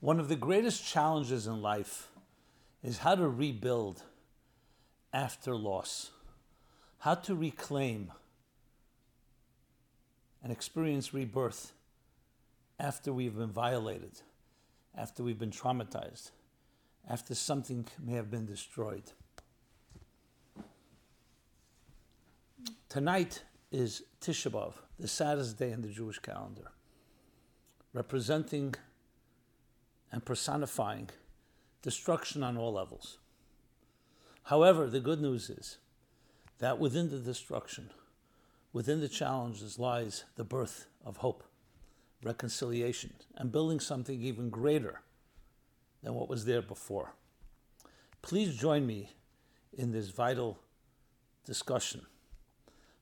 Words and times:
One 0.00 0.20
of 0.20 0.28
the 0.28 0.36
greatest 0.36 0.86
challenges 0.86 1.46
in 1.46 1.60
life 1.60 2.08
is 2.84 2.98
how 2.98 3.16
to 3.16 3.28
rebuild 3.28 4.02
after 5.12 5.56
loss, 5.56 6.10
how 6.98 7.16
to 7.16 7.34
reclaim 7.34 8.12
and 10.42 10.52
experience 10.52 11.12
rebirth 11.12 11.72
after 12.78 13.12
we've 13.12 13.36
been 13.36 13.50
violated, 13.50 14.20
after 14.96 15.24
we've 15.24 15.38
been 15.38 15.50
traumatized, 15.50 16.30
after 17.10 17.34
something 17.34 17.84
may 18.00 18.12
have 18.12 18.30
been 18.30 18.46
destroyed. 18.46 19.10
Tonight 22.88 23.42
is 23.72 24.04
Tisha 24.20 24.50
B'Av, 24.50 24.74
the 24.98 25.08
saddest 25.08 25.58
day 25.58 25.72
in 25.72 25.82
the 25.82 25.88
Jewish 25.88 26.20
calendar, 26.20 26.70
representing 27.92 28.76
and 30.12 30.24
personifying 30.24 31.10
destruction 31.82 32.42
on 32.42 32.56
all 32.56 32.72
levels. 32.72 33.18
However, 34.44 34.88
the 34.88 35.00
good 35.00 35.20
news 35.20 35.50
is 35.50 35.78
that 36.58 36.78
within 36.78 37.10
the 37.10 37.18
destruction, 37.18 37.90
within 38.72 39.00
the 39.00 39.08
challenges, 39.08 39.78
lies 39.78 40.24
the 40.36 40.44
birth 40.44 40.86
of 41.04 41.18
hope, 41.18 41.44
reconciliation, 42.22 43.12
and 43.36 43.52
building 43.52 43.80
something 43.80 44.20
even 44.20 44.50
greater 44.50 45.02
than 46.02 46.14
what 46.14 46.28
was 46.28 46.44
there 46.44 46.62
before. 46.62 47.14
Please 48.22 48.56
join 48.56 48.86
me 48.86 49.14
in 49.76 49.92
this 49.92 50.08
vital 50.08 50.58
discussion 51.44 52.02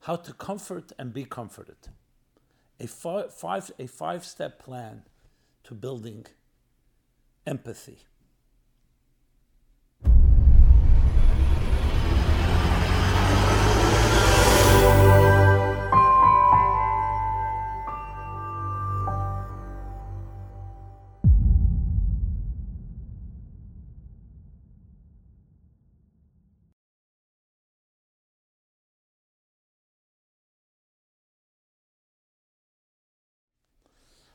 how 0.01 0.15
to 0.15 0.33
comfort 0.33 0.93
and 0.99 1.13
be 1.13 1.25
comforted. 1.25 1.89
A 2.79 2.87
five, 2.87 3.71
a 3.79 3.87
five 3.87 4.25
step 4.25 4.59
plan 4.59 5.03
to 5.65 5.75
building 5.75 6.27
empathy. 7.47 7.99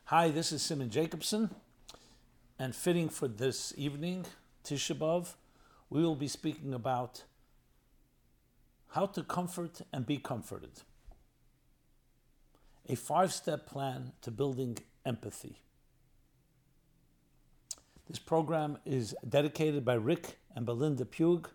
Hi, 0.06 0.30
this 0.30 0.52
is 0.52 0.62
Simon 0.62 0.90
Jacobson, 0.90 1.50
and 2.62 2.76
fitting 2.76 3.10
for 3.10 3.28
this 3.28 3.74
evening, 3.76 4.24
Tisha 4.64 4.96
B'Av, 4.96 5.34
we 5.90 6.04
will 6.04 6.16
be 6.16 6.28
speaking 6.28 6.76
about 6.76 7.24
how 8.90 9.08
to 9.08 9.24
comfort 9.24 9.82
and 9.92 10.06
be 10.06 10.18
comforted. 10.18 10.84
A 12.88 12.96
five 12.96 13.34
step 13.34 13.66
plan 13.66 14.12
to 14.22 14.30
building 14.30 14.78
empathy. 15.08 15.58
This 18.08 18.20
program 18.20 18.78
is 18.86 19.16
dedicated 19.28 19.84
by 19.84 19.96
Rick 19.96 20.38
and 20.56 20.64
Belinda 20.64 21.06
Pugh. 21.06 21.50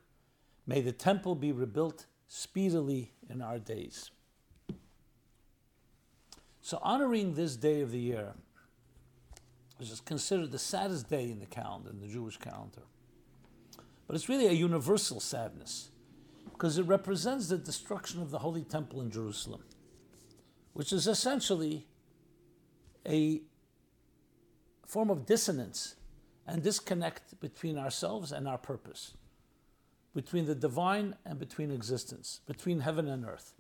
May 0.67 0.81
the 0.81 0.91
temple 0.91 1.37
be 1.37 1.53
rebuilt 1.53 2.07
speedily 2.27 3.13
in 3.31 3.41
our 3.41 3.61
days. 3.61 4.11
So, 6.63 6.81
honoring 6.83 7.35
this 7.35 7.55
day 7.55 7.81
of 7.81 7.93
the 7.93 8.01
year, 8.01 8.35
which 9.79 9.91
is 9.91 10.01
considered 10.01 10.53
the 10.53 10.59
saddest 10.59 11.09
day 11.09 11.31
in 11.31 11.39
the 11.39 11.47
calendar, 11.47 11.91
in 11.91 12.01
the 12.01 12.09
Jewish 12.09 12.37
calendar. 12.37 12.83
But 14.07 14.17
it's 14.17 14.29
really 14.29 14.47
a 14.47 14.53
universal 14.53 15.21
sadness 15.21 15.91
because 16.45 16.79
it 16.79 16.85
represents 16.85 17.49
the 17.49 17.59
destruction 17.59 18.23
of 18.23 18.31
the 18.31 18.39
Holy 18.39 18.63
Temple 18.63 19.01
in 19.03 19.11
Jerusalem, 19.11 19.63
which 20.73 20.93
is 20.93 21.07
essentially 21.07 21.87
a 23.07 23.43
form 24.87 25.11
of 25.11 25.27
dissonance 25.27 25.97
and 26.47 26.63
disconnect 26.63 27.39
between 27.41 27.77
ourselves 27.77 28.33
and 28.33 28.49
our 28.49 28.59
purpose, 28.59 29.15
between 30.15 30.47
the 30.47 30.55
divine 30.55 31.17
and 31.25 31.39
between 31.39 31.71
existence, 31.71 32.41
between 32.47 32.81
heaven 32.81 33.09
and 33.09 33.27
earth. 33.27 33.53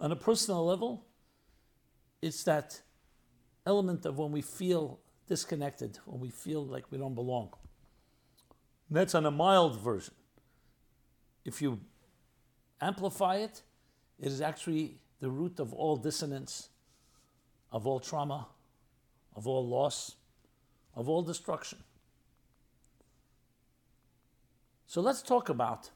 On 0.00 0.10
a 0.10 0.16
personal 0.16 0.64
level, 0.64 1.04
it's 2.22 2.42
that 2.44 2.80
element 3.66 4.06
of 4.06 4.18
when 4.18 4.32
we 4.32 4.40
feel 4.40 5.00
disconnected, 5.28 5.98
when 6.06 6.20
we 6.20 6.30
feel 6.30 6.64
like 6.64 6.84
we 6.90 6.98
don't 6.98 7.14
belong. 7.14 7.50
And 8.88 8.96
that's 8.96 9.14
on 9.14 9.26
a 9.26 9.30
mild 9.30 9.80
version. 9.80 10.14
If 11.44 11.60
you 11.60 11.80
amplify 12.80 13.36
it, 13.36 13.62
it 14.18 14.28
is 14.28 14.40
actually 14.40 14.98
the 15.20 15.30
root 15.30 15.58
of 15.58 15.72
all 15.72 15.96
dissonance, 15.96 16.68
of 17.72 17.86
all 17.86 18.00
trauma, 18.00 18.46
of 19.34 19.46
all 19.46 19.66
loss, 19.66 20.14
of 20.94 21.08
all 21.08 21.22
destruction. 21.22 21.78
So 24.86 25.00
let's 25.00 25.22
talk 25.22 25.48
about 25.48 25.90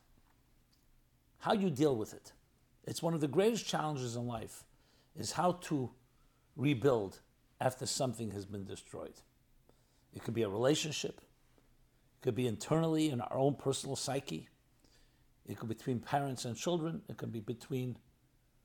how 1.39 1.53
you 1.53 1.71
deal 1.71 1.97
with 1.97 2.13
it. 2.13 2.33
It's 2.85 3.03
one 3.03 3.15
of 3.15 3.21
the 3.21 3.29
greatest 3.29 3.67
challenges 3.67 4.17
in 4.17 4.27
life 4.27 4.65
is 5.17 5.33
how 5.33 5.53
to 5.53 5.91
rebuild 6.57 7.21
after 7.61 7.87
something 7.87 8.31
has 8.31 8.47
been 8.47 8.65
destroyed. 8.65 9.21
It 10.15 10.25
could 10.25 10.35
be 10.35 10.43
a 10.43 10.49
relationship, 10.49 11.21
it 11.21 12.23
could 12.23 12.35
be 12.35 12.47
internally 12.47 13.11
in 13.11 13.21
our 13.21 13.37
own 13.37 13.55
personal 13.55 13.97
psyche, 13.97 14.49
it 15.47 15.59
could 15.59 15.69
be 15.69 15.75
between 15.75 16.01
parents 16.01 16.45
and 16.45 16.57
children, 16.57 17.03
it 17.09 17.17
could 17.17 17.33
be 17.33 17.41
between 17.41 17.97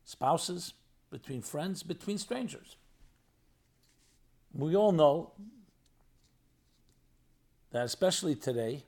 spouses, 0.04 0.74
between 1.12 1.42
friends, 1.42 1.84
between 1.84 2.18
strangers. 2.18 2.78
We 4.54 4.76
all 4.76 4.92
know 4.92 5.34
that, 7.72 7.86
especially 7.86 8.36
today, 8.36 8.86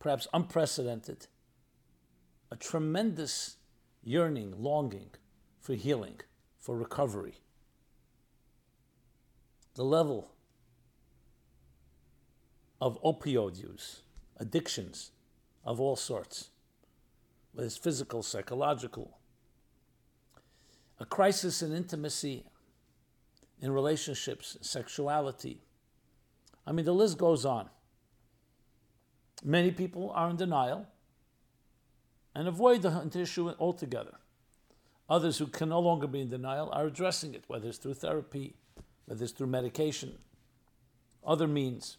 perhaps 0.00 0.26
unprecedented, 0.34 1.28
a 2.50 2.56
tremendous 2.56 3.56
yearning, 4.02 4.54
longing 4.58 5.10
for 5.60 5.74
healing, 5.74 6.20
for 6.58 6.76
recovery 6.76 7.36
the 9.74 9.84
level 9.84 10.30
of 12.80 13.00
opioid 13.02 13.62
use, 13.62 14.02
addictions 14.38 15.12
of 15.64 15.80
all 15.80 15.96
sorts, 15.96 16.50
whether 17.52 17.66
it's 17.66 17.76
physical, 17.76 18.22
psychological, 18.22 19.18
a 20.98 21.04
crisis 21.04 21.62
in 21.62 21.72
intimacy, 21.72 22.44
in 23.60 23.70
relationships, 23.72 24.58
sexuality. 24.60 25.62
I 26.66 26.72
mean, 26.72 26.84
the 26.84 26.94
list 26.94 27.18
goes 27.18 27.44
on. 27.44 27.70
Many 29.44 29.70
people 29.70 30.10
are 30.14 30.30
in 30.30 30.36
denial 30.36 30.86
and 32.34 32.48
avoid 32.48 32.82
the 32.82 33.20
issue 33.20 33.48
altogether. 33.58 34.16
Others 35.08 35.38
who 35.38 35.46
can 35.46 35.68
no 35.68 35.80
longer 35.80 36.06
be 36.06 36.20
in 36.20 36.30
denial 36.30 36.70
are 36.72 36.86
addressing 36.86 37.34
it, 37.34 37.44
whether 37.46 37.68
it's 37.68 37.78
through 37.78 37.94
therapy, 37.94 38.54
whether 39.06 39.22
it's 39.24 39.32
through 39.32 39.48
medication, 39.48 40.18
other 41.26 41.46
means. 41.46 41.96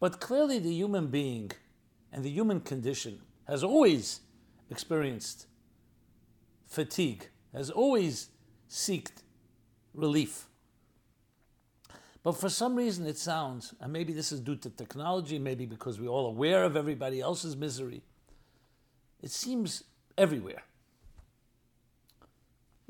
But 0.00 0.20
clearly, 0.20 0.58
the 0.58 0.72
human 0.72 1.06
being 1.08 1.52
and 2.12 2.24
the 2.24 2.30
human 2.30 2.60
condition 2.60 3.20
has 3.46 3.62
always 3.62 4.20
experienced 4.70 5.46
fatigue, 6.66 7.28
has 7.54 7.70
always 7.70 8.28
sought 8.68 9.12
relief. 9.94 10.46
But 12.22 12.32
for 12.32 12.48
some 12.48 12.76
reason, 12.76 13.06
it 13.06 13.18
sounds, 13.18 13.74
and 13.80 13.92
maybe 13.92 14.12
this 14.12 14.32
is 14.32 14.40
due 14.40 14.56
to 14.56 14.70
technology, 14.70 15.38
maybe 15.38 15.66
because 15.66 16.00
we're 16.00 16.08
all 16.08 16.26
aware 16.26 16.64
of 16.64 16.76
everybody 16.76 17.20
else's 17.20 17.56
misery, 17.56 18.02
it 19.20 19.30
seems 19.30 19.84
everywhere. 20.16 20.62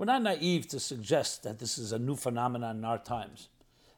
We're 0.02 0.06
not 0.06 0.22
naive 0.22 0.66
to 0.70 0.80
suggest 0.80 1.44
that 1.44 1.60
this 1.60 1.78
is 1.78 1.92
a 1.92 1.98
new 2.00 2.16
phenomenon 2.16 2.78
in 2.78 2.84
our 2.84 2.98
times. 2.98 3.50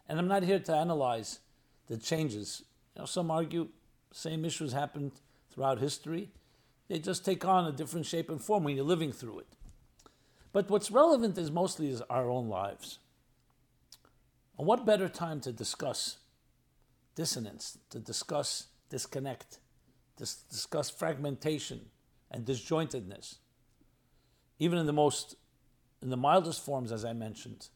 And 0.06 0.18
I'm 0.18 0.28
not 0.28 0.42
here 0.42 0.58
to 0.58 0.76
analyze 0.76 1.38
the 1.86 1.96
changes. 1.96 2.62
You 2.94 3.00
know, 3.00 3.06
some 3.06 3.30
argue 3.30 3.68
same 4.12 4.44
issues 4.44 4.74
happened 4.74 5.12
throughout 5.50 5.78
history. 5.78 6.28
They 6.88 6.98
just 6.98 7.24
take 7.24 7.46
on 7.46 7.64
a 7.64 7.72
different 7.72 8.04
shape 8.04 8.28
and 8.28 8.38
form 8.38 8.64
when 8.64 8.76
you're 8.76 8.84
living 8.84 9.12
through 9.12 9.38
it. 9.38 9.46
But 10.52 10.68
what's 10.68 10.90
relevant 10.90 11.38
is 11.38 11.50
mostly 11.50 11.88
is 11.88 12.02
our 12.10 12.28
own 12.28 12.50
lives. 12.50 12.98
And 14.58 14.66
what 14.66 14.84
better 14.84 15.08
time 15.08 15.40
to 15.40 15.52
discuss 15.52 16.18
dissonance, 17.14 17.78
to 17.88 17.98
discuss 17.98 18.66
disconnect, 18.90 19.58
to 20.18 20.26
discuss 20.50 20.90
fragmentation 20.90 21.86
and 22.30 22.44
disjointedness, 22.44 23.36
even 24.58 24.76
in 24.76 24.84
the 24.84 24.92
most 24.92 25.36
in 26.04 26.10
the 26.10 26.16
mildest 26.18 26.62
forms, 26.62 26.92
as 26.92 27.02
I 27.02 27.14
mentioned, 27.14 27.68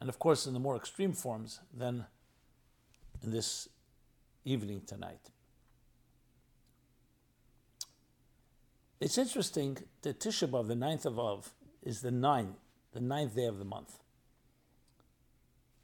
and 0.00 0.08
of 0.08 0.18
course 0.18 0.44
in 0.44 0.54
the 0.54 0.58
more 0.58 0.76
extreme 0.76 1.12
forms, 1.12 1.60
then 1.72 2.06
in 3.22 3.30
this 3.30 3.68
evening 4.44 4.82
tonight. 4.84 5.30
It's 9.00 9.18
interesting 9.18 9.78
that 10.02 10.18
Tisha 10.18 10.48
B'Av, 10.48 10.66
the 10.66 10.74
ninth 10.74 11.06
of 11.06 11.18
Av, 11.18 11.54
is 11.80 12.00
the 12.00 12.10
ninth, 12.10 12.56
the 12.92 13.00
ninth 13.00 13.36
day 13.36 13.46
of 13.46 13.60
the 13.60 13.64
month. 13.64 13.98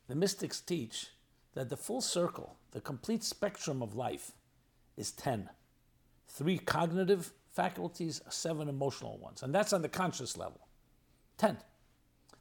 The 0.09 0.17
mystics 0.17 0.61
teach 0.61 1.11
that 1.55 1.69
the 1.69 1.77
full 1.77 2.01
circle, 2.01 2.57
the 2.73 2.81
complete 2.81 3.23
spectrum 3.23 3.81
of 3.81 3.95
life, 3.95 4.33
is 4.97 5.13
10. 5.13 5.51
Three 6.27 6.59
cognitive 6.59 7.33
faculties, 7.53 8.23
seven 8.29 8.69
emotional 8.69 9.19
ones. 9.19 9.43
And 9.43 9.55
that's 9.55 9.73
on 9.73 9.83
the 9.83 9.89
conscious 9.89 10.37
level. 10.37 10.68
10. 11.39 11.57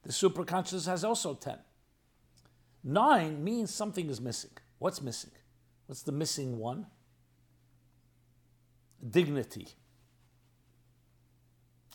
The 0.04 0.12
superconscious 0.12 0.88
has 0.88 1.04
also 1.04 1.34
10. 1.34 1.58
Nine 2.84 3.44
means 3.44 3.74
something 3.74 4.10
is 4.10 4.20
missing. 4.20 4.52
What's 4.80 5.02
missing? 5.02 5.32
What's 5.86 6.04
the 6.04 6.12
missing 6.12 6.58
one? 6.58 6.88
Dignity. 9.10 9.68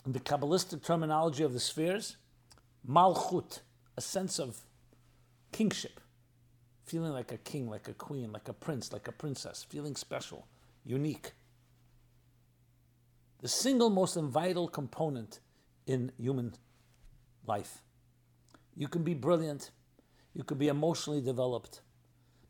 In 0.05 0.13
the 0.13 0.21
Kabbalistic 0.21 0.83
terminology 0.83 1.45
of 1.45 1.53
the 1.53 1.61
spheres, 1.61 2.17
malchut, 2.89 3.61
a 3.97 4.01
sense 4.01 4.39
of 4.39 4.61
kingship, 5.53 6.01
feeling 6.85 7.13
like 7.13 7.31
a 7.33 7.37
king, 7.39 7.69
like 7.69 7.89
a 7.89 7.95
queen, 7.95 8.33
like 8.33 8.49
a 8.49 8.53
prince, 8.53 8.93
like 8.93 9.07
a 9.07 9.13
princess, 9.13 9.65
feeling 9.69 9.95
special, 9.95 10.47
unique. 10.85 11.33
The 13.41 13.49
single 13.49 13.91
most 13.91 14.17
vital 14.17 14.69
component 14.69 15.41
in 15.87 16.13
human 16.19 16.55
life. 17.47 17.83
You 18.75 18.89
can 18.89 19.03
be 19.03 19.15
brilliant, 19.15 19.71
you 20.35 20.45
can 20.45 20.59
be 20.59 20.69
emotionally 20.69 21.21
developed, 21.21 21.81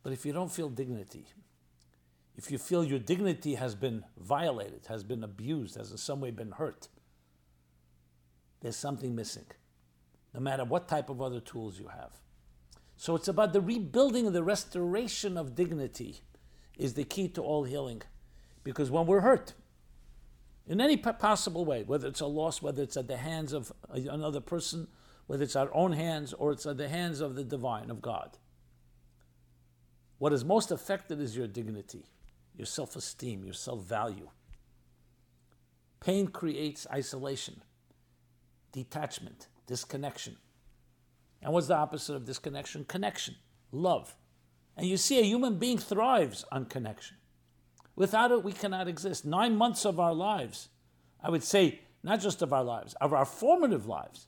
but 0.03 0.13
if 0.13 0.25
you 0.25 0.33
don't 0.33 0.53
feel 0.53 0.69
dignity, 0.69 1.27
if 2.37 2.51
you 2.51 2.59
feel 2.59 2.85
your 2.85 2.99
dignity 2.99 3.55
has 3.55 3.75
been 3.75 4.05
violated, 4.17 4.87
has 4.89 5.05
been 5.05 5.23
abused, 5.23 5.77
has 5.77 5.91
in 5.91 5.99
some 5.99 6.21
way 6.21 6.31
been 6.31 6.53
hurt, 6.53 6.89
there's 8.61 8.77
something 8.77 9.15
missing, 9.15 9.47
no 10.33 10.41
matter 10.41 10.65
what 10.65 10.89
type 10.89 11.09
of 11.11 11.21
other 11.21 11.41
tools 11.41 11.79
you 11.79 11.89
have. 11.89 12.13
So 12.97 13.17
it's 13.17 13.29
about 13.29 13.53
the 13.53 13.61
rebuilding 13.61 14.27
and 14.27 14.35
the 14.35 14.45
restoration 14.45 15.37
of 15.37 15.57
dignity 15.57 16.21
is 16.79 16.95
the 16.95 17.05
key 17.05 17.29
to 17.29 17.43
all 17.43 17.65
healing. 17.65 18.03
Because 18.65 18.91
when 18.91 19.07
we're 19.07 19.21
hurt, 19.21 19.55
in 20.67 20.81
any 20.81 20.97
possible 20.97 21.65
way, 21.65 21.83
whether 21.83 22.09
it's 22.09 22.21
a 22.21 22.27
loss, 22.27 22.63
whether 22.63 22.83
it's 22.83 22.97
at 22.97 23.09
the 23.09 23.17
hands 23.17 23.53
of 23.53 23.73
another 23.91 24.41
person, 24.41 24.89
whether 25.27 25.43
it's 25.43 25.57
our 25.57 25.75
own 25.75 25.93
hands 25.93 26.33
or 26.33 26.53
it's 26.53 26.67
at 26.67 26.77
the 26.77 26.89
hands 26.89 27.21
of 27.21 27.35
the 27.35 27.45
divine, 27.45 27.91
of 27.91 28.01
God, 28.01 28.39
what 30.19 30.33
is 30.33 30.45
most 30.45 30.71
affected 30.71 31.21
is 31.21 31.37
your 31.37 31.49
dignity, 31.49 32.07
your 32.57 32.67
self 32.67 32.95
esteem, 32.95 33.45
your 33.45 33.55
self 33.55 33.83
value. 33.83 34.29
Pain 36.01 36.29
creates 36.29 36.87
isolation 36.93 37.63
detachment, 38.73 39.49
disconnection. 39.67 40.37
And 41.43 41.53
what's 41.53 41.67
the 41.67 41.77
opposite 41.77 42.15
of 42.15 42.25
disconnection? 42.25 42.85
Connection, 42.85 43.35
love. 43.71 44.15
And 44.77 44.87
you 44.87 44.97
see, 44.97 45.21
a 45.21 45.25
human 45.25 45.59
being 45.59 45.77
thrives 45.77 46.45
on 46.51 46.65
connection. 46.65 47.17
Without 47.95 48.31
it, 48.31 48.43
we 48.43 48.53
cannot 48.53 48.89
exist. 48.89 49.25
Nine 49.25 49.57
months 49.57 49.85
of 49.85 50.01
our 50.01 50.15
lives, 50.15 50.69
I 51.23 51.31
would 51.31 51.43
say, 51.43 51.81
not 52.03 52.21
just 52.21 52.43
of 52.43 52.53
our 52.53 52.65
lives, 52.65 52.95
of 52.95 53.13
our 53.13 53.25
formative 53.25 53.87
lives, 53.87 54.27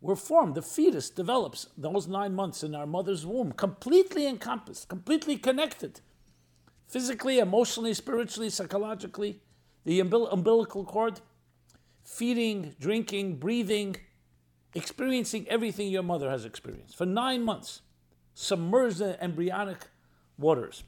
we're 0.00 0.16
formed. 0.16 0.54
The 0.54 0.62
fetus 0.62 1.08
develops 1.08 1.68
those 1.78 2.06
nine 2.06 2.34
months 2.34 2.62
in 2.62 2.74
our 2.74 2.86
mother's 2.86 3.24
womb, 3.24 3.52
completely 3.52 4.26
encompassed, 4.26 4.88
completely 4.88 5.36
connected, 5.38 6.00
physically, 6.86 7.38
emotionally, 7.38 7.94
spiritually, 7.94 8.50
psychologically. 8.50 9.40
The 9.84 10.00
umbilical 10.00 10.84
cord 10.84 11.20
feeding, 12.04 12.74
drinking, 12.78 13.36
breathing, 13.36 13.96
experiencing 14.74 15.46
everything 15.48 15.88
your 15.88 16.02
mother 16.02 16.28
has 16.30 16.44
experienced 16.44 16.96
for 16.96 17.06
nine 17.06 17.42
months, 17.42 17.80
submerged 18.34 19.00
in 19.00 19.16
embryonic 19.20 19.86
waters, 20.36 20.84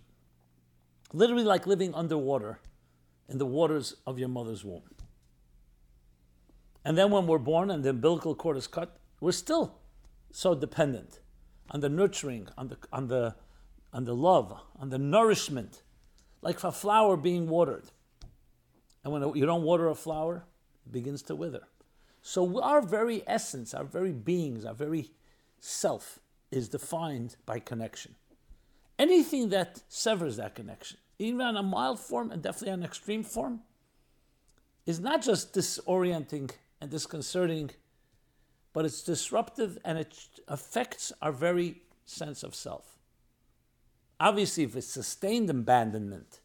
literally 1.13 1.45
like 1.45 1.67
living 1.67 1.95
underwater 1.95 2.61
in 3.29 3.39
the 3.39 3.47
waters 3.47 3.97
of 4.07 4.19
your 4.19 4.29
mother's 4.29 4.65
womb. 4.65 4.83
And 6.85 6.97
then 6.97 7.11
when 7.11 7.27
we're 7.27 7.39
born 7.39 7.71
and 7.71 7.83
the 7.83 7.91
umbilical 7.91 8.35
cord 8.35 8.57
is 8.57 8.67
cut, 8.67 8.99
we're 9.21 9.33
still 9.33 9.79
so 10.31 10.55
dependent 10.55 11.21
on 11.71 11.81
the 11.81 11.89
nurturing, 11.89 12.49
on 12.57 12.69
the, 12.69 12.79
on 12.93 13.09
the, 13.09 13.35
on 13.93 14.05
the 14.05 14.15
love, 14.15 14.61
on 14.79 14.91
the 14.91 14.99
nourishment, 14.99 15.83
like 16.43 16.63
a 16.63 16.71
flower 16.71 17.17
being 17.17 17.49
watered. 17.49 17.91
And 19.03 19.13
when 19.13 19.35
you 19.35 19.47
don't 19.47 19.63
water 19.63 19.89
a 19.89 19.95
flower, 19.95 20.45
it 20.85 20.93
begins 20.93 21.23
to 21.23 21.35
wither. 21.35 21.67
So 22.23 22.61
our 22.61 22.83
very 22.83 23.23
essence, 23.27 23.75
our 23.75 23.85
very 23.85 24.13
beings, 24.13 24.65
our 24.65 24.75
very 24.75 25.11
self 25.59 26.21
is 26.51 26.69
defined 26.69 27.37
by 27.47 27.59
connection. 27.59 28.15
Anything 28.99 29.51
that 29.51 29.83
severs 29.89 30.37
that 30.37 30.55
connection, 30.55 30.99
even 31.19 31.41
on 31.41 31.57
a 31.57 31.63
mild 31.63 32.01
form 32.01 32.31
and 32.31 32.43
definitely 32.43 32.73
on 32.73 32.81
an 32.81 32.85
extreme 32.85 33.23
form, 33.23 33.61
is 34.87 35.01
not 35.01 35.23
just 35.23 35.53
disorienting 35.53 36.51
and 36.81 36.91
disconcerting, 36.91 37.71
but 38.73 38.85
it's 38.85 39.03
disruptive 39.03 39.79
and 39.85 39.99
it 39.99 40.17
affects 40.49 41.13
our 41.21 41.33
very 41.33 41.83
sense 42.05 42.43
of 42.43 42.55
self. 42.55 42.97
Obviously, 44.19 44.65
if 44.65 44.77
it's 44.77 44.87
sustained 44.87 45.51
abandonment 45.51 46.41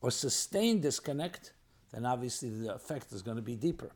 or 0.00 0.10
sustained 0.10 0.82
disconnect, 0.82 1.52
then 1.92 2.06
obviously 2.06 2.50
the 2.50 2.74
effect 2.74 3.12
is 3.12 3.22
going 3.22 3.36
to 3.36 3.42
be 3.42 3.56
deeper. 3.56 3.90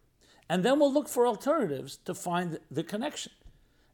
And 0.49 0.65
then 0.65 0.81
we'll 0.81 0.93
look 0.93 1.09
for 1.09 1.27
alternatives 1.27 1.97
to 2.05 2.15
find 2.15 2.59
the 2.71 2.83
connection. 2.83 3.33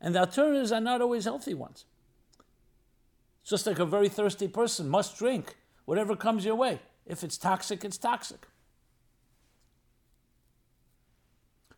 And 0.00 0.14
the 0.14 0.20
alternatives 0.20 0.72
are 0.72 0.80
not 0.80 1.02
always 1.02 1.24
healthy 1.24 1.52
ones. 1.52 1.84
Just 3.46 3.66
like 3.66 3.78
a 3.78 3.86
very 3.86 4.08
thirsty 4.08 4.48
person 4.48 4.88
must 4.88 5.16
drink 5.16 5.56
whatever 5.84 6.16
comes 6.16 6.44
your 6.44 6.56
way. 6.56 6.80
If 7.06 7.22
it's 7.22 7.38
toxic, 7.38 7.84
it's 7.84 7.96
toxic. 7.96 8.46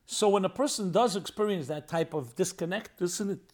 So 0.06 0.30
when 0.30 0.44
a 0.44 0.48
person 0.48 0.90
does 0.90 1.14
experience 1.14 1.66
that 1.68 1.86
type 1.86 2.14
of 2.14 2.34
disconnect, 2.34 3.02
isn't 3.02 3.30
it? 3.30 3.52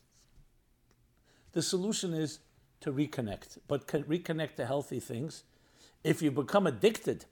the 1.55 1.63
solution 1.63 2.13
is 2.13 2.41
to 2.81 2.93
reconnect, 2.93 3.59
but 3.67 3.87
reconnect 3.87 4.57
to 4.57 4.67
healthy 4.67 5.01
things. 5.01 5.45
If 6.03 6.21
you 6.21 6.31
become 6.31 6.67
addicted 6.67 7.25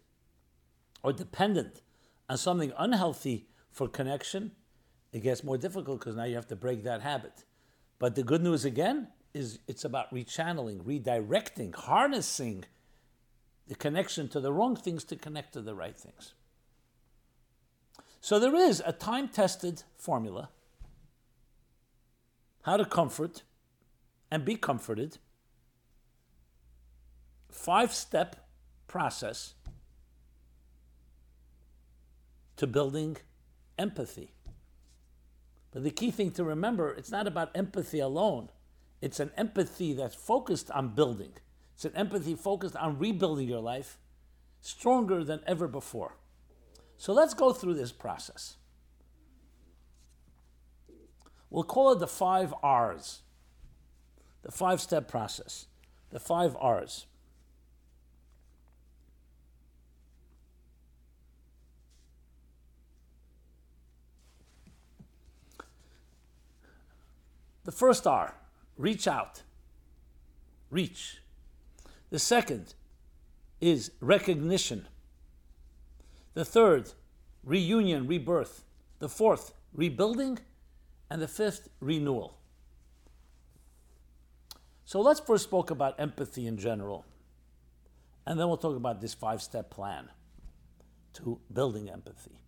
or 1.03 1.13
dependent 1.13 1.83
on 2.31 2.39
something 2.39 2.73
unhealthy 2.79 3.49
for 3.71 3.89
connection, 3.89 4.53
it 5.13 5.23
gets 5.23 5.45
more 5.45 5.59
difficult 5.59 5.99
because 5.99 6.17
now 6.17 6.25
you 6.25 6.37
have 6.37 6.47
to 6.49 6.57
break 6.57 6.85
that 6.85 7.03
habit. 7.03 7.45
But 7.99 8.15
the 8.15 8.23
good 8.23 8.43
news 8.43 8.65
again 8.65 9.09
is 9.35 9.59
it's 9.67 9.85
about 9.85 10.13
rechanneling, 10.13 10.83
redirecting, 10.83 11.75
harnessing 11.75 12.65
the 13.69 13.75
connection 13.75 14.29
to 14.29 14.41
the 14.41 14.53
wrong 14.53 14.77
things 14.77 15.05
to 15.05 15.17
connect 15.17 15.53
to 15.55 15.63
the 15.63 15.75
right 15.75 15.97
things. 15.97 16.35
So 18.21 18.39
there 18.39 18.55
is 18.55 18.83
a 18.85 18.93
time 18.93 19.29
tested 19.29 19.83
formula 19.97 20.51
how 22.63 22.77
to 22.77 22.85
comfort 22.85 23.43
and 24.31 24.45
be 24.45 24.57
comforted, 24.57 25.19
five 27.51 27.93
step 27.93 28.49
process 28.87 29.55
to 32.57 32.67
building 32.67 33.17
empathy. 33.79 34.33
But 35.73 35.83
the 35.83 35.91
key 35.91 36.11
thing 36.11 36.31
to 36.33 36.45
remember, 36.45 36.91
it's 36.93 37.11
not 37.11 37.27
about 37.27 37.51
empathy 37.55 37.99
alone. 37.99 38.51
It's 39.03 39.19
an 39.19 39.33
empathy 39.37 39.93
that's 39.93 40.15
focused 40.15 40.71
on 40.71 40.95
building. 40.95 41.33
It's 41.75 41.85
an 41.85 41.97
empathy 41.97 42.37
focused 42.37 42.77
on 42.77 42.99
rebuilding 42.99 43.49
your 43.49 43.61
life 43.61 43.99
stronger 44.61 45.25
than 45.25 45.41
ever 45.45 45.67
before. 45.67 46.17
So 46.97 47.13
let's 47.13 47.35
go 47.35 47.53
through 47.53 47.75
this 47.75 47.91
process. 47.91 48.57
We'll 51.51 51.65
call 51.65 51.93
it 51.93 51.99
the 51.99 52.07
five 52.07 52.55
R's, 52.63 53.23
the 54.43 54.53
five 54.53 54.81
step 54.81 55.09
process, 55.09 55.67
the 56.11 56.21
five 56.21 56.57
R's. 56.61 57.07
The 67.65 67.73
first 67.73 68.07
R, 68.07 68.35
reach 68.83 69.07
out. 69.07 69.43
Reach. 70.71 71.23
The 72.11 72.19
second 72.19 72.75
is 73.61 73.93
recognition. 74.01 74.89
The 76.35 76.45
third, 76.45 76.93
reunion, 77.45 78.07
rebirth. 78.07 78.65
The 78.99 79.09
fourth, 79.09 79.55
rebuilding. 79.73 80.39
And 81.09 81.21
the 81.23 81.29
fifth, 81.29 81.69
renewal. 81.81 82.39
So 84.85 85.01
let's 85.01 85.21
first 85.21 85.51
talk 85.51 85.71
about 85.71 85.99
empathy 85.99 86.47
in 86.47 86.57
general. 86.57 87.05
And 88.27 88.39
then 88.39 88.49
we'll 88.49 88.57
talk 88.57 88.77
about 88.77 89.01
this 89.01 89.15
five 89.15 89.43
step 89.43 89.71
plan 89.71 90.09
to 91.15 91.39
building 91.53 91.91
empathy 91.91 92.43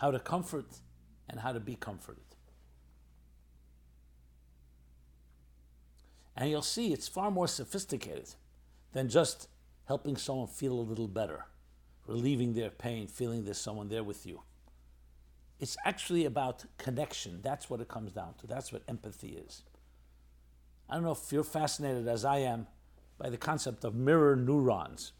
how 0.00 0.10
to 0.10 0.18
comfort 0.18 0.80
and 1.28 1.38
how 1.38 1.52
to 1.52 1.60
be 1.60 1.74
comforted. 1.74 2.29
And 6.40 6.48
you'll 6.48 6.62
see 6.62 6.94
it's 6.94 7.06
far 7.06 7.30
more 7.30 7.46
sophisticated 7.46 8.30
than 8.92 9.10
just 9.10 9.46
helping 9.84 10.16
someone 10.16 10.46
feel 10.48 10.72
a 10.72 10.80
little 10.80 11.06
better, 11.06 11.44
relieving 12.06 12.54
their 12.54 12.70
pain, 12.70 13.08
feeling 13.08 13.44
there's 13.44 13.58
someone 13.58 13.90
there 13.90 14.02
with 14.02 14.24
you. 14.24 14.40
It's 15.58 15.76
actually 15.84 16.24
about 16.24 16.64
connection. 16.78 17.40
That's 17.42 17.68
what 17.68 17.82
it 17.82 17.88
comes 17.88 18.12
down 18.12 18.34
to. 18.40 18.46
That's 18.46 18.72
what 18.72 18.82
empathy 18.88 19.36
is. 19.46 19.64
I 20.88 20.94
don't 20.94 21.02
know 21.02 21.12
if 21.12 21.30
you're 21.30 21.44
fascinated 21.44 22.08
as 22.08 22.24
I 22.24 22.38
am 22.38 22.66
by 23.18 23.28
the 23.28 23.36
concept 23.36 23.84
of 23.84 23.94
mirror 23.94 24.34
neurons. 24.34 25.12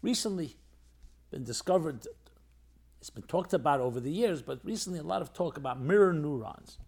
Recently, 0.00 0.56
been 1.30 1.44
discovered, 1.44 2.06
it's 2.98 3.10
been 3.10 3.24
talked 3.24 3.52
about 3.52 3.80
over 3.80 4.00
the 4.00 4.10
years, 4.10 4.40
but 4.40 4.64
recently 4.64 5.00
a 5.00 5.02
lot 5.02 5.20
of 5.20 5.34
talk 5.34 5.58
about 5.58 5.82
mirror 5.82 6.14
neurons. 6.14 6.78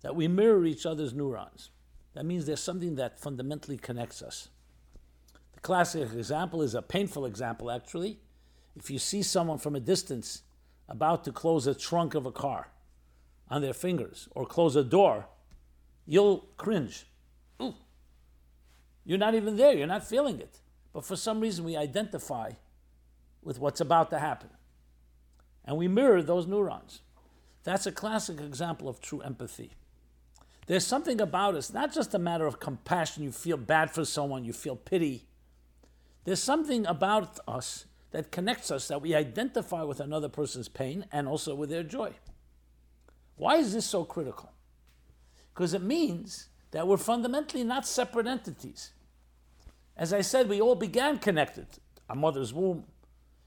That 0.00 0.16
we 0.16 0.26
mirror 0.26 0.66
each 0.66 0.84
other's 0.84 1.14
neurons. 1.14 1.70
That 2.18 2.24
means 2.24 2.46
there's 2.46 2.58
something 2.58 2.96
that 2.96 3.20
fundamentally 3.20 3.76
connects 3.76 4.22
us. 4.22 4.48
The 5.52 5.60
classic 5.60 6.12
example 6.12 6.62
is 6.62 6.74
a 6.74 6.82
painful 6.82 7.24
example, 7.24 7.70
actually. 7.70 8.18
If 8.74 8.90
you 8.90 8.98
see 8.98 9.22
someone 9.22 9.58
from 9.58 9.76
a 9.76 9.80
distance 9.80 10.42
about 10.88 11.22
to 11.26 11.30
close 11.30 11.68
a 11.68 11.76
trunk 11.76 12.16
of 12.16 12.26
a 12.26 12.32
car 12.32 12.70
on 13.48 13.62
their 13.62 13.72
fingers 13.72 14.28
or 14.32 14.46
close 14.46 14.74
a 14.74 14.82
door, 14.82 15.26
you'll 16.06 16.38
cringe. 16.56 17.06
Ooh. 17.62 17.76
You're 19.04 19.16
not 19.16 19.36
even 19.36 19.56
there, 19.56 19.74
you're 19.74 19.86
not 19.86 20.04
feeling 20.04 20.40
it. 20.40 20.58
But 20.92 21.04
for 21.04 21.14
some 21.14 21.38
reason, 21.38 21.64
we 21.64 21.76
identify 21.76 22.50
with 23.44 23.60
what's 23.60 23.80
about 23.80 24.10
to 24.10 24.18
happen. 24.18 24.50
And 25.64 25.76
we 25.76 25.86
mirror 25.86 26.20
those 26.20 26.48
neurons. 26.48 27.00
That's 27.62 27.86
a 27.86 27.92
classic 27.92 28.40
example 28.40 28.88
of 28.88 29.00
true 29.00 29.20
empathy. 29.20 29.77
There's 30.68 30.86
something 30.86 31.18
about 31.18 31.54
us, 31.54 31.72
not 31.72 31.94
just 31.94 32.12
a 32.12 32.18
matter 32.18 32.46
of 32.46 32.60
compassion, 32.60 33.24
you 33.24 33.32
feel 33.32 33.56
bad 33.56 33.90
for 33.90 34.04
someone, 34.04 34.44
you 34.44 34.52
feel 34.52 34.76
pity. 34.76 35.24
There's 36.24 36.42
something 36.42 36.84
about 36.84 37.40
us 37.48 37.86
that 38.10 38.30
connects 38.30 38.70
us 38.70 38.86
that 38.88 39.00
we 39.00 39.14
identify 39.14 39.82
with 39.82 39.98
another 39.98 40.28
person's 40.28 40.68
pain 40.68 41.06
and 41.10 41.26
also 41.26 41.54
with 41.54 41.70
their 41.70 41.82
joy. 41.82 42.12
Why 43.36 43.56
is 43.56 43.72
this 43.72 43.86
so 43.86 44.04
critical? 44.04 44.52
Because 45.54 45.72
it 45.72 45.80
means 45.80 46.48
that 46.72 46.86
we're 46.86 46.98
fundamentally 46.98 47.64
not 47.64 47.86
separate 47.86 48.26
entities. 48.26 48.90
As 49.96 50.12
I 50.12 50.20
said, 50.20 50.50
we 50.50 50.60
all 50.60 50.74
began 50.74 51.18
connected. 51.18 51.66
Our 52.10 52.16
mother's 52.16 52.52
womb. 52.52 52.84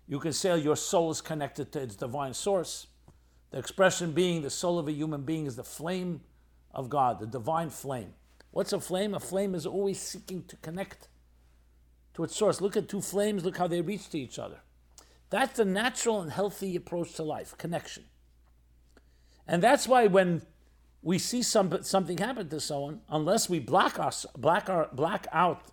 You 0.07 0.17
can 0.17 0.33
say 0.33 0.57
your 0.57 0.75
soul 0.75 1.11
is 1.11 1.21
connected 1.21 1.71
to 1.73 1.81
its 1.81 1.95
divine 1.95 2.33
source. 2.33 2.87
The 3.51 3.59
expression 3.59 4.11
being 4.11 4.41
the 4.41 4.49
soul 4.49 4.79
of 4.79 4.87
a 4.87 4.91
human 4.91 5.21
being 5.21 5.45
is 5.45 5.55
the 5.55 5.63
flame 5.63 6.21
of 6.73 6.89
God, 6.89 7.19
the 7.19 7.27
divine 7.27 7.69
flame. 7.69 8.13
What's 8.51 8.73
a 8.73 8.79
flame? 8.79 9.13
A 9.13 9.19
flame 9.19 9.55
is 9.55 9.65
always 9.65 9.99
seeking 9.99 10.43
to 10.45 10.55
connect 10.57 11.07
to 12.13 12.23
its 12.23 12.35
source. 12.35 12.61
Look 12.61 12.75
at 12.75 12.89
two 12.89 13.01
flames, 13.01 13.45
look 13.45 13.57
how 13.57 13.67
they 13.67 13.81
reach 13.81 14.09
to 14.09 14.19
each 14.19 14.37
other. 14.37 14.59
That's 15.29 15.57
the 15.57 15.65
natural 15.65 16.21
and 16.21 16.31
healthy 16.31 16.75
approach 16.75 17.13
to 17.13 17.23
life, 17.23 17.57
connection. 17.57 18.03
And 19.47 19.63
that's 19.63 19.87
why 19.87 20.07
when 20.07 20.41
we 21.01 21.17
see 21.17 21.41
some, 21.41 21.81
something 21.83 22.17
happen 22.17 22.49
to 22.49 22.59
someone, 22.59 23.01
unless 23.09 23.49
we 23.49 23.59
black, 23.59 23.97
us, 23.97 24.25
black, 24.37 24.69
our, 24.69 24.89
black 24.91 25.27
out 25.31 25.63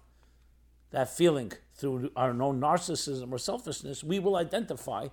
that 0.90 1.14
feeling 1.14 1.52
through 1.74 2.10
our 2.16 2.30
own 2.30 2.60
narcissism 2.60 3.30
or 3.32 3.38
selfishness, 3.38 4.02
we 4.02 4.18
will 4.18 4.36
identify, 4.36 5.08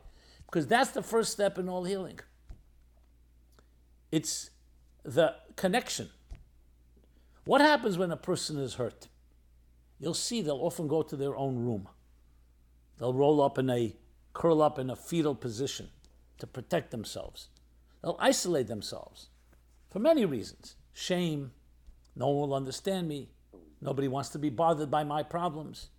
because 0.45 0.67
that's 0.67 0.91
the 0.91 1.03
first 1.03 1.31
step 1.31 1.57
in 1.57 1.67
all 1.67 1.83
healing. 1.83 2.19
It's 4.11 4.51
the 5.05 5.35
connection. 5.55 6.09
What 7.45 7.61
happens 7.61 7.97
when 7.97 8.11
a 8.11 8.17
person 8.17 8.57
is 8.57 8.73
hurt? 8.73 9.07
You'll 9.99 10.15
see 10.15 10.41
they'll 10.41 10.55
often 10.57 10.87
go 10.87 11.03
to 11.03 11.15
their 11.15 11.35
own 11.37 11.57
room. 11.57 11.87
They'll 12.97 13.13
roll 13.13 13.41
up 13.41 13.57
in 13.57 13.69
a, 13.69 13.95
curl 14.33 14.61
up 14.61 14.79
in 14.79 14.89
a 14.89 14.95
fetal 14.95 15.35
position 15.35 15.89
to 16.39 16.47
protect 16.47 16.91
themselves. 16.91 17.49
They'll 18.01 18.17
isolate 18.19 18.67
themselves 18.67 19.29
for 19.91 19.99
many 19.99 20.25
reasons. 20.25 20.75
Shame, 20.91 21.51
no 22.15 22.29
one 22.29 22.49
will 22.49 22.55
understand 22.55 23.07
me, 23.07 23.29
nobody 23.81 24.07
wants 24.07 24.29
to 24.29 24.39
be 24.39 24.49
bothered 24.49 24.89
by 24.89 25.03
my 25.03 25.23
problems, 25.23 25.89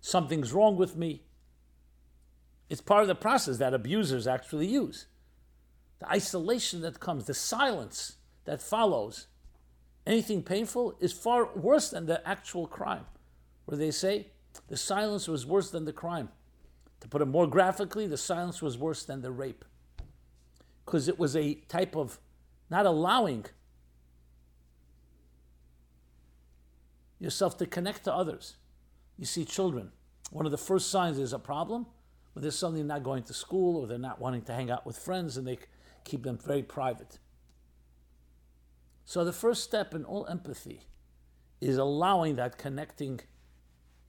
something's 0.00 0.52
wrong 0.52 0.76
with 0.76 0.96
me. 0.96 1.24
It's 2.70 2.80
part 2.80 3.02
of 3.02 3.08
the 3.08 3.14
process 3.14 3.58
that 3.58 3.74
abusers 3.74 4.26
actually 4.26 4.66
use. 4.66 5.06
The 5.98 6.10
isolation 6.10 6.80
that 6.82 7.00
comes, 7.00 7.26
the 7.26 7.34
silence 7.34 8.16
that 8.44 8.62
follows 8.62 9.26
anything 10.06 10.42
painful 10.42 10.94
is 11.00 11.12
far 11.12 11.48
worse 11.54 11.90
than 11.90 12.06
the 12.06 12.26
actual 12.28 12.66
crime, 12.66 13.06
where 13.64 13.78
they 13.78 13.90
say 13.90 14.28
the 14.68 14.76
silence 14.76 15.28
was 15.28 15.46
worse 15.46 15.70
than 15.70 15.84
the 15.84 15.92
crime. 15.92 16.28
To 17.00 17.08
put 17.08 17.22
it 17.22 17.26
more 17.26 17.46
graphically, 17.46 18.06
the 18.06 18.16
silence 18.16 18.62
was 18.62 18.78
worse 18.78 19.04
than 19.04 19.20
the 19.20 19.30
rape. 19.30 19.64
Because 20.84 21.08
it 21.08 21.18
was 21.18 21.36
a 21.36 21.54
type 21.68 21.96
of 21.96 22.18
not 22.70 22.86
allowing 22.86 23.46
yourself 27.18 27.56
to 27.58 27.66
connect 27.66 28.04
to 28.04 28.14
others. 28.14 28.56
You 29.18 29.24
see 29.24 29.44
children, 29.44 29.92
one 30.30 30.46
of 30.46 30.52
the 30.52 30.58
first 30.58 30.90
signs 30.90 31.16
there's 31.16 31.32
a 31.32 31.38
problem 31.38 31.86
when 32.32 32.42
they're 32.42 32.50
suddenly 32.50 32.82
not 32.82 33.02
going 33.02 33.22
to 33.24 33.34
school 33.34 33.80
or 33.80 33.86
they're 33.86 33.98
not 33.98 34.20
wanting 34.20 34.42
to 34.42 34.52
hang 34.52 34.70
out 34.70 34.84
with 34.84 34.98
friends 34.98 35.36
and 35.36 35.46
they 35.46 35.58
keep 36.04 36.22
them 36.22 36.38
very 36.38 36.62
private. 36.62 37.18
So 39.04 39.24
the 39.24 39.32
first 39.32 39.62
step 39.62 39.94
in 39.94 40.04
all 40.04 40.26
empathy 40.26 40.86
is 41.60 41.76
allowing 41.76 42.36
that 42.36 42.58
connecting 42.58 43.20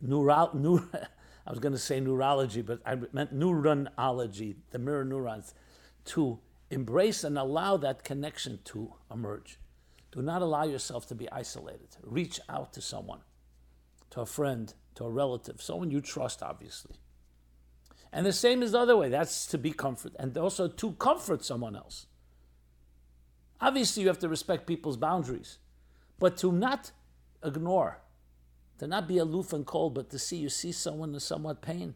neural, 0.02 0.50
neur, 0.56 0.88
I 1.48 1.50
was 1.50 1.60
going 1.60 1.74
to 1.74 1.80
say 1.80 2.00
neurology, 2.00 2.62
but 2.62 2.82
I 2.86 2.98
meant 3.12 3.38
neuronology, 3.38 4.56
the 4.72 4.80
mirror 4.80 5.06
neurons, 5.06 5.54
to 6.06 6.40
embrace 6.72 7.24
and 7.24 7.38
allow 7.38 7.78
that 7.78 8.04
connection 8.04 8.60
to 8.66 8.94
emerge. 9.12 9.60
Do 10.12 10.22
not 10.22 10.42
allow 10.42 10.64
yourself 10.64 11.08
to 11.08 11.16
be 11.16 11.30
isolated. 11.32 11.90
Reach 12.02 12.40
out 12.50 12.74
to 12.74 12.82
someone, 12.82 13.20
to 14.12 14.22
a 14.22 14.26
friend, 14.26 14.74
to 14.96 15.04
a 15.04 15.10
relative, 15.10 15.62
someone 15.62 15.92
you 15.92 16.02
trust, 16.02 16.42
obviously. 16.42 16.96
And 18.12 18.26
the 18.26 18.34
same 18.34 18.64
is 18.64 18.72
the 18.72 18.80
other 18.80 18.96
way. 18.96 19.10
That's 19.10 19.46
to 19.48 19.58
be 19.58 19.72
comfort 19.72 20.14
and 20.18 20.36
also 20.38 20.70
to 20.70 20.92
comfort 20.94 21.44
someone 21.44 21.76
else. 21.76 22.08
Obviously, 23.62 24.04
you 24.04 24.10
have 24.10 24.20
to 24.20 24.30
respect 24.30 24.68
people's 24.68 24.98
boundaries, 24.98 25.58
but 26.20 26.38
to 26.38 26.52
not 26.52 26.92
ignore, 27.44 28.00
to 28.80 28.88
not 28.88 29.08
be 29.08 29.18
aloof 29.18 29.54
and 29.54 29.66
cold, 29.66 29.94
but 29.94 30.10
to 30.10 30.20
see 30.20 30.38
you 30.38 30.50
see 30.50 30.72
someone 30.72 31.14
in 31.14 31.20
somewhat 31.20 31.62
pain, 31.62 31.96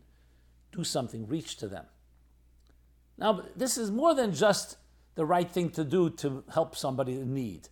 do 0.71 0.83
something, 0.83 1.27
reach 1.27 1.57
to 1.57 1.67
them. 1.67 1.85
Now, 3.17 3.43
this 3.55 3.77
is 3.77 3.91
more 3.91 4.15
than 4.15 4.33
just 4.33 4.77
the 5.15 5.25
right 5.25 5.49
thing 5.49 5.69
to 5.71 5.83
do 5.83 6.09
to 6.11 6.43
help 6.53 6.75
somebody 6.75 7.13
in 7.19 7.33
need. 7.33 7.67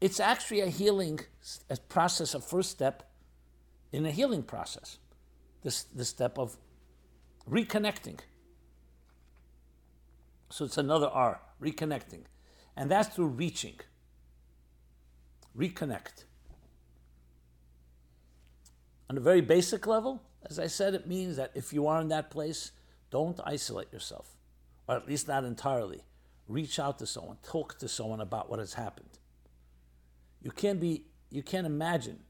It's 0.00 0.18
actually 0.18 0.60
a 0.60 0.68
healing 0.68 1.20
a 1.68 1.76
process, 1.76 2.34
a 2.34 2.40
first 2.40 2.70
step 2.70 3.10
in 3.92 4.06
a 4.06 4.10
healing 4.10 4.42
process. 4.42 4.98
This 5.62 5.84
the 5.84 6.04
step 6.04 6.38
of 6.38 6.56
reconnecting. 7.48 8.20
So 10.50 10.64
it's 10.64 10.78
another 10.78 11.08
R, 11.08 11.40
reconnecting. 11.60 12.24
And 12.76 12.90
that's 12.90 13.14
through 13.14 13.28
reaching. 13.28 13.78
Reconnect. 15.56 16.24
On 19.08 19.16
a 19.16 19.20
very 19.20 19.40
basic 19.40 19.86
level, 19.86 20.22
as 20.46 20.58
I 20.58 20.66
said, 20.66 20.94
it 20.94 21.06
means 21.06 21.36
that 21.36 21.52
if 21.54 21.72
you 21.72 21.86
are 21.86 22.00
in 22.00 22.08
that 22.08 22.30
place, 22.30 22.72
don't 23.10 23.38
isolate 23.44 23.92
yourself, 23.92 24.36
or 24.88 24.96
at 24.96 25.06
least 25.06 25.28
not 25.28 25.44
entirely. 25.44 26.02
Reach 26.48 26.78
out 26.78 26.98
to 26.98 27.06
someone, 27.06 27.38
talk 27.42 27.78
to 27.78 27.88
someone 27.88 28.20
about 28.20 28.50
what 28.50 28.58
has 28.58 28.74
happened. 28.74 29.18
You 30.42 30.50
can't 30.50 30.80
be, 30.80 31.04
you 31.30 31.42
can't 31.42 31.66
imagine. 31.66 32.20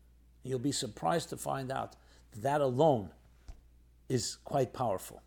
You'll 0.42 0.58
be 0.58 0.72
surprised 0.72 1.30
to 1.30 1.36
find 1.36 1.72
out 1.72 1.96
that, 2.32 2.42
that 2.42 2.60
alone 2.60 3.10
is 4.08 4.36
quite 4.44 4.72
powerful. 4.72 5.22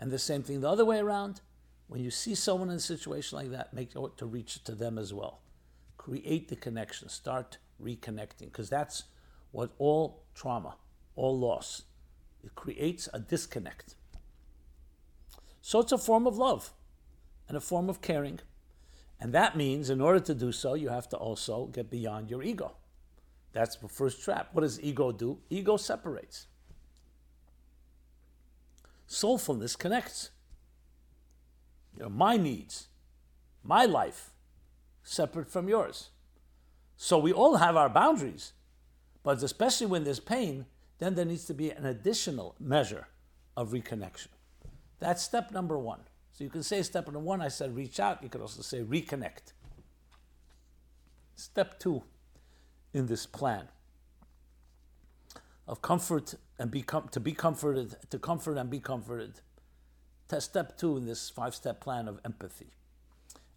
And 0.00 0.10
the 0.10 0.18
same 0.18 0.42
thing 0.42 0.60
the 0.60 0.70
other 0.70 0.84
way 0.84 0.98
around. 0.98 1.40
When 1.86 2.02
you 2.02 2.10
see 2.10 2.34
someone 2.34 2.70
in 2.70 2.76
a 2.76 2.80
situation 2.80 3.38
like 3.38 3.50
that, 3.50 3.74
make 3.74 3.92
sure 3.92 4.10
to 4.16 4.26
reach 4.26 4.64
to 4.64 4.74
them 4.74 4.98
as 4.98 5.12
well. 5.12 5.40
Create 5.96 6.48
the 6.48 6.56
connection. 6.56 7.08
Start 7.08 7.58
reconnecting 7.82 8.46
because 8.46 8.70
that's 8.70 9.04
what 9.52 9.70
all 9.78 10.22
trauma, 10.34 10.76
all 11.14 11.38
loss, 11.38 11.82
it 12.42 12.54
creates 12.54 13.08
a 13.12 13.18
disconnect. 13.18 13.94
So 15.62 15.80
it's 15.80 15.92
a 15.92 15.98
form 15.98 16.26
of 16.26 16.36
love 16.36 16.72
and 17.48 17.56
a 17.56 17.60
form 17.60 17.88
of 17.88 18.00
caring. 18.00 18.40
And 19.20 19.32
that 19.32 19.56
means, 19.56 19.90
in 19.90 20.00
order 20.00 20.20
to 20.20 20.34
do 20.34 20.52
so, 20.52 20.74
you 20.74 20.88
have 20.88 21.08
to 21.10 21.16
also 21.16 21.66
get 21.66 21.90
beyond 21.90 22.30
your 22.30 22.42
ego. 22.42 22.72
That's 23.52 23.76
the 23.76 23.88
first 23.88 24.22
trap. 24.22 24.48
What 24.52 24.62
does 24.62 24.80
ego 24.82 25.12
do? 25.12 25.38
Ego 25.48 25.76
separates. 25.76 26.48
Soulfulness 29.08 29.78
connects. 29.78 30.30
You 31.96 32.04
know, 32.04 32.08
my 32.08 32.36
needs, 32.36 32.88
my 33.62 33.84
life, 33.84 34.30
separate 35.02 35.50
from 35.50 35.68
yours. 35.68 36.10
So 36.96 37.18
we 37.18 37.32
all 37.32 37.56
have 37.56 37.76
our 37.76 37.88
boundaries, 37.88 38.52
but 39.22 39.42
especially 39.42 39.86
when 39.86 40.04
there's 40.04 40.20
pain, 40.20 40.66
then 40.98 41.14
there 41.14 41.24
needs 41.24 41.44
to 41.46 41.54
be 41.54 41.70
an 41.70 41.86
additional 41.86 42.54
measure 42.58 43.08
of 43.56 43.70
reconnection. 43.70 44.28
That's 45.00 45.22
step 45.22 45.50
number 45.50 45.78
one. 45.78 46.00
So 46.32 46.44
you 46.44 46.50
can 46.50 46.62
say 46.62 46.82
step 46.82 47.06
number 47.06 47.20
one, 47.20 47.40
I 47.40 47.48
said 47.48 47.76
reach 47.76 48.00
out. 48.00 48.22
You 48.22 48.28
could 48.28 48.40
also 48.40 48.62
say 48.62 48.82
reconnect. 48.82 49.52
Step 51.36 51.78
two 51.78 52.02
in 52.92 53.06
this 53.06 53.26
plan 53.26 53.68
of 55.66 55.82
comfort 55.82 56.34
and 56.58 56.70
be 56.70 56.82
com- 56.82 57.08
to 57.08 57.20
be 57.20 57.32
comforted, 57.32 57.96
to 58.10 58.18
comfort 58.18 58.56
and 58.56 58.70
be 58.70 58.80
comforted. 58.80 59.40
To 60.28 60.40
step 60.40 60.78
two 60.78 60.96
in 60.96 61.06
this 61.06 61.30
five 61.30 61.54
step 61.54 61.80
plan 61.80 62.08
of 62.08 62.18
empathy. 62.24 62.72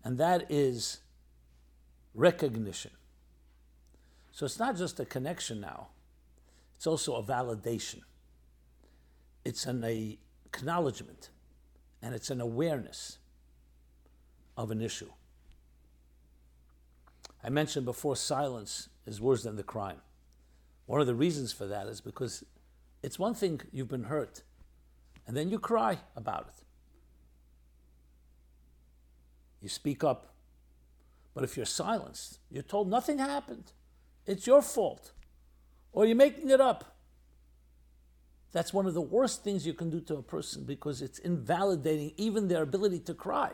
And 0.04 0.18
that 0.18 0.46
is 0.50 1.00
recognition. 2.14 2.92
So 4.32 4.46
it's 4.46 4.60
not 4.60 4.78
just 4.78 5.00
a 5.00 5.06
connection 5.06 5.60
now, 5.60 5.88
it's 6.76 6.86
also 6.86 7.16
a 7.16 7.24
validation. 7.24 8.02
It's 9.44 9.66
an 9.66 9.84
acknowledgement 10.46 11.30
and 12.02 12.14
it's 12.14 12.30
an 12.30 12.42
awareness 12.42 13.18
of 14.56 14.72
an 14.72 14.82
issue. 14.82 15.10
I 17.44 17.50
mentioned 17.50 17.86
before 17.86 18.16
silence 18.16 18.90
is 19.06 19.22
worse 19.22 19.44
than 19.44 19.56
the 19.56 19.64
crime. 19.64 20.02
One 20.86 21.02
of 21.02 21.08
the 21.08 21.16
reasons 21.16 21.52
for 21.52 21.66
that 21.68 21.88
is 21.88 22.02
because 22.02 22.44
it's 23.02 23.18
one 23.18 23.34
thing 23.34 23.62
you've 23.72 23.88
been 23.88 24.04
hurt, 24.04 24.44
and 25.28 25.36
then 25.36 25.52
you 25.52 25.60
cry 25.60 26.00
about 26.16 26.48
it. 26.48 26.64
You 29.62 29.70
speak 29.70 30.04
up. 30.04 30.34
But 31.34 31.44
if 31.44 31.56
you're 31.56 31.66
silenced, 31.68 32.40
you're 32.50 32.64
told 32.64 32.90
nothing 32.90 33.20
happened, 33.20 33.72
it's 34.26 34.48
your 34.48 34.62
fault, 34.62 35.12
or 35.92 36.06
you're 36.06 36.16
making 36.16 36.50
it 36.50 36.60
up. 36.60 36.98
That's 38.54 38.74
one 38.74 38.88
of 38.88 38.96
the 38.96 39.02
worst 39.02 39.44
things 39.44 39.68
you 39.68 39.74
can 39.74 39.90
do 39.90 40.02
to 40.02 40.16
a 40.16 40.24
person 40.24 40.64
because 40.64 41.02
it's 41.02 41.20
invalidating 41.20 42.14
even 42.18 42.48
their 42.48 42.64
ability 42.64 43.02
to 43.02 43.14
cry. 43.14 43.52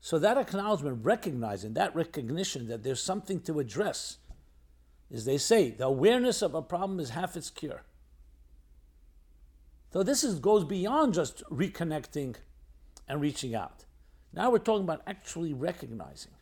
So, 0.00 0.18
that 0.18 0.36
acknowledgement, 0.36 1.04
recognizing 1.04 1.74
that 1.74 1.94
recognition 1.94 2.66
that 2.66 2.82
there's 2.82 3.00
something 3.00 3.40
to 3.42 3.60
address, 3.60 4.16
as 5.12 5.24
they 5.24 5.38
say, 5.38 5.70
the 5.70 5.86
awareness 5.86 6.42
of 6.42 6.54
a 6.54 6.62
problem 6.62 6.98
is 6.98 7.10
half 7.10 7.36
its 7.36 7.50
cure. 7.50 7.82
So, 9.92 10.02
this 10.02 10.24
is, 10.24 10.38
goes 10.38 10.64
beyond 10.64 11.12
just 11.12 11.42
reconnecting 11.50 12.36
and 13.06 13.20
reaching 13.20 13.54
out. 13.54 13.84
Now 14.32 14.50
we're 14.50 14.58
talking 14.58 14.84
about 14.84 15.02
actually 15.06 15.52
recognizing. 15.52 16.32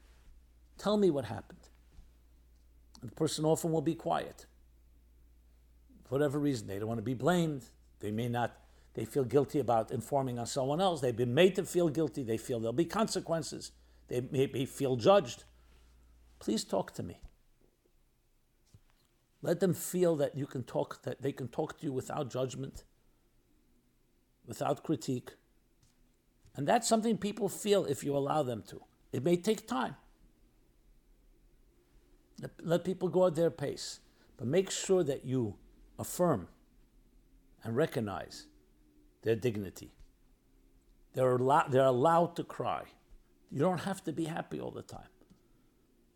Tell 0.79 0.97
me 0.97 1.11
what 1.11 1.25
happened. 1.25 1.59
The 3.03 3.11
person 3.11 3.45
often 3.45 3.73
will 3.73 3.83
be 3.83 3.95
quiet. 3.95 4.47
For 6.05 6.11
whatever 6.11 6.39
reason, 6.39 6.69
they 6.69 6.79
don't 6.79 6.87
want 6.87 6.99
to 6.99 7.03
be 7.03 7.15
blamed. 7.15 7.65
They 7.99 8.12
may 8.12 8.29
not, 8.29 8.57
they 8.95 9.05
feel 9.05 9.25
guilty 9.25 9.59
about 9.59 9.91
informing 9.91 10.39
on 10.39 10.47
someone 10.47 10.81
else. 10.81 11.00
They've 11.00 11.17
been 11.17 11.35
made 11.35 11.57
to 11.57 11.65
feel 11.65 11.89
guilty. 11.89 12.23
They 12.23 12.37
feel 12.37 12.61
there'll 12.61 12.73
be 12.73 12.85
consequences. 12.85 13.73
They 14.09 14.21
may 14.21 14.65
feel 14.65 14.97
judged. 14.97 15.45
Please 16.39 16.62
talk 16.62 16.93
to 16.95 17.03
me. 17.03 17.21
Let 19.43 19.61
them 19.61 19.73
feel 19.75 20.17
that 20.17 20.37
you 20.37 20.47
can 20.47 20.63
talk, 20.63 21.03
that 21.03 21.23
they 21.23 21.33
can 21.33 21.49
talk 21.49 21.79
to 21.79 21.87
you 21.87 21.93
without 21.93 22.31
judgment, 22.31 22.85
without 24.47 24.83
critique. 24.83 25.31
And 26.57 26.67
that's 26.67 26.89
something 26.89 27.17
people 27.17 27.49
feel 27.49 27.85
if 27.87 28.05
you 28.05 28.17
allow 28.17 28.43
them 28.43 28.63
to. 28.69 28.83
It 29.13 29.25
may 29.25 29.37
take 29.37 29.67
time. 29.67 29.97
Let, 32.41 32.50
let 32.63 32.85
people 32.85 33.09
go 33.09 33.26
at 33.26 33.35
their 33.35 33.50
pace, 33.50 34.00
but 34.37 34.47
make 34.47 34.71
sure 34.71 35.03
that 35.05 35.25
you 35.25 35.57
affirm 35.99 36.49
and 37.65 37.76
recognize 37.76 38.47
their 39.23 39.37
dignity. 39.37 39.93
They're, 41.15 41.37
allow- 41.37 41.69
they're 41.69 41.85
allowed 41.85 42.37
to 42.37 42.45
cry. 42.45 42.85
You 43.50 43.61
don't 43.61 43.81
have 43.81 44.05
to 44.05 44.13
be 44.13 44.25
happy 44.25 44.61
all 44.61 44.71
the 44.71 44.83
time. 44.83 45.09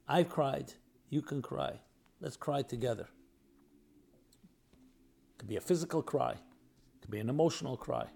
I've 0.06 0.28
cried, 0.28 0.74
you 1.08 1.22
can 1.22 1.42
cry. 1.42 1.80
Let's 2.24 2.38
cry 2.38 2.62
together. 2.62 3.06
It 5.34 5.38
could 5.38 5.48
be 5.48 5.56
a 5.56 5.60
physical 5.60 6.02
cry, 6.02 6.32
it 6.32 7.02
could 7.02 7.10
be 7.10 7.18
an 7.18 7.28
emotional 7.28 7.76
cry. 7.76 8.06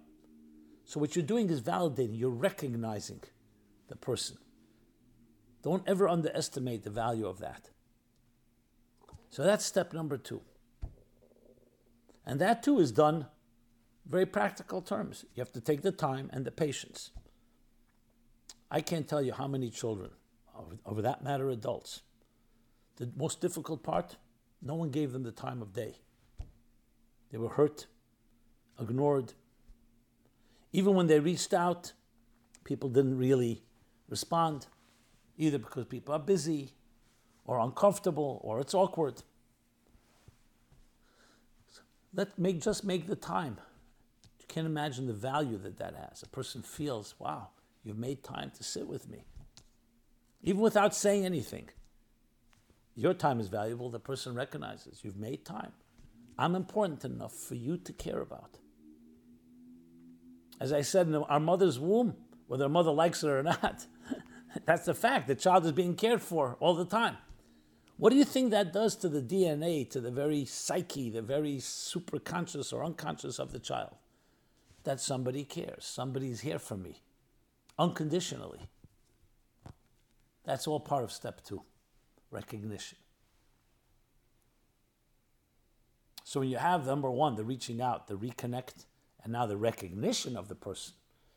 So, 0.86 0.98
what 0.98 1.14
you're 1.14 1.26
doing 1.26 1.50
is 1.50 1.60
validating, 1.60 2.18
you're 2.18 2.30
recognizing 2.30 3.20
the 3.88 3.96
person. 3.96 4.38
Don't 5.62 5.82
ever 5.86 6.08
underestimate 6.08 6.84
the 6.84 6.90
value 6.90 7.26
of 7.26 7.38
that. 7.40 7.68
So 9.28 9.42
that's 9.42 9.66
step 9.66 9.92
number 9.92 10.16
two. 10.16 10.40
And 12.24 12.40
that 12.40 12.62
too 12.62 12.78
is 12.78 12.92
done 12.92 13.26
very 14.08 14.24
practical 14.24 14.80
terms. 14.80 15.26
You 15.34 15.42
have 15.42 15.52
to 15.52 15.60
take 15.60 15.82
the 15.82 15.92
time 15.92 16.30
and 16.32 16.46
the 16.46 16.50
patience. 16.50 17.10
I 18.70 18.80
can't 18.80 19.06
tell 19.06 19.20
you 19.20 19.34
how 19.34 19.46
many 19.46 19.68
children, 19.68 20.12
over 20.86 21.02
that 21.02 21.22
matter, 21.22 21.50
adults, 21.50 22.00
the 22.98 23.10
most 23.16 23.40
difficult 23.40 23.82
part, 23.82 24.16
no 24.60 24.74
one 24.74 24.90
gave 24.90 25.12
them 25.12 25.22
the 25.22 25.32
time 25.32 25.62
of 25.62 25.72
day. 25.72 25.94
They 27.30 27.38
were 27.38 27.48
hurt, 27.48 27.86
ignored. 28.80 29.34
Even 30.72 30.94
when 30.94 31.06
they 31.06 31.20
reached 31.20 31.54
out, 31.54 31.92
people 32.64 32.88
didn't 32.88 33.16
really 33.16 33.62
respond, 34.08 34.66
either 35.36 35.58
because 35.58 35.86
people 35.86 36.14
are 36.14 36.18
busy 36.18 36.72
or 37.44 37.60
uncomfortable 37.60 38.40
or 38.42 38.60
it's 38.60 38.74
awkward. 38.74 39.22
Let 42.12 42.38
make 42.38 42.60
just 42.60 42.84
make 42.84 43.06
the 43.06 43.16
time. 43.16 43.58
You 44.40 44.46
can't 44.48 44.66
imagine 44.66 45.06
the 45.06 45.12
value 45.12 45.58
that 45.58 45.78
that 45.78 45.94
has. 45.94 46.22
A 46.22 46.28
person 46.28 46.62
feels, 46.62 47.14
wow, 47.18 47.48
you've 47.84 47.98
made 47.98 48.24
time 48.24 48.50
to 48.56 48.64
sit 48.64 48.88
with 48.88 49.08
me, 49.08 49.24
even 50.42 50.60
without 50.60 50.94
saying 50.94 51.24
anything. 51.24 51.68
Your 52.98 53.14
time 53.14 53.38
is 53.38 53.46
valuable. 53.46 53.90
The 53.90 54.00
person 54.00 54.34
recognizes 54.34 55.04
you've 55.04 55.16
made 55.16 55.44
time. 55.44 55.70
I'm 56.36 56.56
important 56.56 57.04
enough 57.04 57.32
for 57.32 57.54
you 57.54 57.76
to 57.76 57.92
care 57.92 58.20
about. 58.20 58.58
As 60.58 60.72
I 60.72 60.80
said 60.80 61.06
in 61.06 61.14
our 61.14 61.38
mother's 61.38 61.78
womb, 61.78 62.16
whether 62.48 62.64
a 62.64 62.68
mother 62.68 62.90
likes 62.90 63.22
it 63.22 63.28
or 63.28 63.44
not, 63.44 63.86
that's 64.64 64.86
the 64.86 64.94
fact. 64.94 65.28
The 65.28 65.36
child 65.36 65.64
is 65.64 65.70
being 65.70 65.94
cared 65.94 66.20
for 66.20 66.56
all 66.58 66.74
the 66.74 66.84
time. 66.84 67.18
What 67.98 68.10
do 68.10 68.16
you 68.16 68.24
think 68.24 68.50
that 68.50 68.72
does 68.72 68.96
to 68.96 69.08
the 69.08 69.22
DNA, 69.22 69.88
to 69.90 70.00
the 70.00 70.10
very 70.10 70.44
psyche, 70.44 71.08
the 71.08 71.22
very 71.22 71.58
superconscious 71.58 72.72
or 72.72 72.84
unconscious 72.84 73.38
of 73.38 73.52
the 73.52 73.60
child? 73.60 73.94
That 74.82 75.00
somebody 75.00 75.44
cares, 75.44 75.84
somebody's 75.84 76.40
here 76.40 76.58
for 76.58 76.76
me, 76.76 77.00
unconditionally. 77.78 78.68
That's 80.44 80.66
all 80.66 80.80
part 80.80 81.04
of 81.04 81.12
step 81.12 81.44
two 81.44 81.62
recognition. 82.30 82.98
So 86.24 86.40
when 86.40 86.50
you 86.50 86.58
have 86.58 86.86
number 86.86 87.10
one, 87.10 87.36
the 87.36 87.44
reaching 87.44 87.80
out, 87.80 88.06
the 88.06 88.14
reconnect, 88.14 88.84
and 89.24 89.32
now 89.32 89.46
the 89.46 89.56
recognition 89.56 90.36
of 90.36 90.48
the 90.48 90.54
person, 90.54 90.94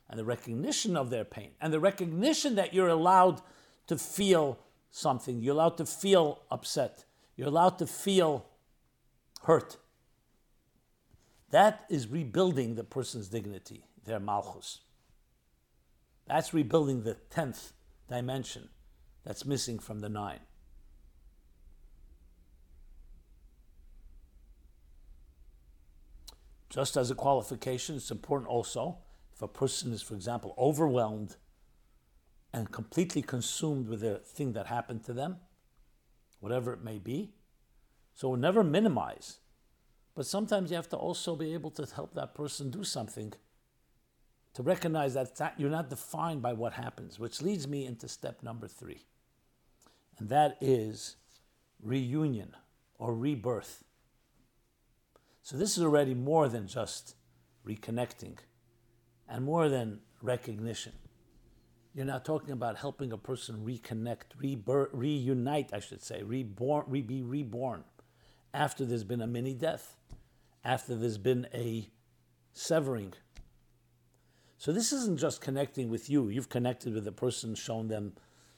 and 0.10 0.20
the 0.20 0.26
recognition 0.26 0.98
of 0.98 1.10
their 1.10 1.24
pain, 1.24 1.52
and 1.62 1.72
the 1.72 1.80
recognition 1.80 2.56
that 2.56 2.74
you're 2.74 2.90
allowed 2.90 3.42
to 3.88 3.98
feel 3.98 4.60
something. 4.90 5.42
You're 5.42 5.56
allowed 5.56 5.78
to 5.78 5.86
feel 5.86 6.42
upset. 6.52 7.06
You're 7.36 7.48
allowed 7.48 7.80
to 7.80 7.88
feel 7.88 8.46
hurt. 9.44 9.78
That 11.50 11.86
is 11.90 12.08
rebuilding 12.08 12.76
the 12.76 12.84
person's 12.84 13.30
dignity, 13.30 13.86
their 14.06 14.20
malchus. 14.20 14.82
That's 16.28 16.54
rebuilding 16.54 17.04
the 17.04 17.18
10th 17.30 17.72
dimension 18.10 18.70
that's 19.24 19.46
missing 19.46 19.80
from 19.80 20.00
the 20.00 20.10
nine. 20.10 20.40
Just 26.72 26.96
as 26.96 27.12
a 27.12 27.16
qualification, 27.16 27.98
it's 27.98 28.12
important 28.12 28.50
also 28.50 28.98
if 29.34 29.42
a 29.42 29.48
person 29.48 29.92
is, 29.92 30.02
for 30.02 30.16
example, 30.16 30.56
overwhelmed 30.58 31.36
and 32.54 32.72
completely 32.72 33.22
consumed 33.22 33.90
with 33.90 34.00
the 34.00 34.16
thing 34.20 34.54
that 34.54 34.68
happened 34.68 35.04
to 35.04 35.14
them, 35.14 35.38
whatever 36.40 36.72
it 36.72 36.82
may 36.82 36.98
be. 36.98 37.34
So 38.14 38.36
never 38.36 38.64
minimize. 38.64 39.40
But 40.16 40.26
sometimes 40.26 40.70
you 40.70 40.78
have 40.78 40.90
to 40.90 40.98
also 40.98 41.36
be 41.36 41.54
able 41.54 41.72
to 41.72 41.86
help 41.94 42.14
that 42.14 42.34
person 42.34 42.72
do 42.72 42.84
something 42.84 43.34
to 44.54 44.64
recognize 44.64 45.14
that, 45.14 45.36
that 45.38 45.56
you're 45.58 45.70
not 45.70 45.90
defined 45.90 46.42
by 46.42 46.54
what 46.54 46.74
happens, 46.74 47.20
which 47.20 47.42
leads 47.42 47.68
me 47.68 47.86
into 47.86 48.08
step 48.08 48.44
number 48.44 48.68
three. 48.68 49.06
And 50.20 50.30
that 50.30 50.58
is 50.62 51.16
reunion 51.82 52.56
or 52.98 53.14
rebirth. 53.14 53.84
So 55.42 55.58
this 55.58 55.78
is 55.78 55.84
already 55.84 56.14
more 56.14 56.48
than 56.48 56.68
just 56.68 57.16
reconnecting 57.68 58.38
and 59.28 59.44
more 59.44 59.70
than 59.70 60.00
recognition. 60.22 60.94
You're 61.94 62.06
now 62.06 62.20
talking 62.20 62.52
about 62.52 62.78
helping 62.78 63.12
a 63.12 63.18
person 63.18 63.66
reconnect, 63.66 64.38
rebirth, 64.38 64.90
reunite, 64.94 65.74
I 65.74 65.80
should 65.80 66.02
say, 66.02 66.24
reborn, 66.24 66.86
re- 66.88 67.02
be 67.02 67.22
reborn 67.22 67.84
after 68.54 68.86
there's 68.86 69.04
been 69.04 69.22
a 69.22 69.28
mini 69.28 69.54
death, 69.54 69.96
after 70.64 70.96
there's 70.96 71.18
been 71.18 71.48
a 71.54 71.90
severing. 72.54 73.14
So 74.58 74.72
this 74.72 74.94
isn't 74.94 75.20
just 75.20 75.42
connecting 75.42 75.90
with 75.90 76.10
you. 76.10 76.30
You've 76.30 76.50
connected 76.50 76.94
with 76.94 77.04
the 77.04 77.12
person, 77.12 77.56
shown 77.56 77.88
them 77.88 78.14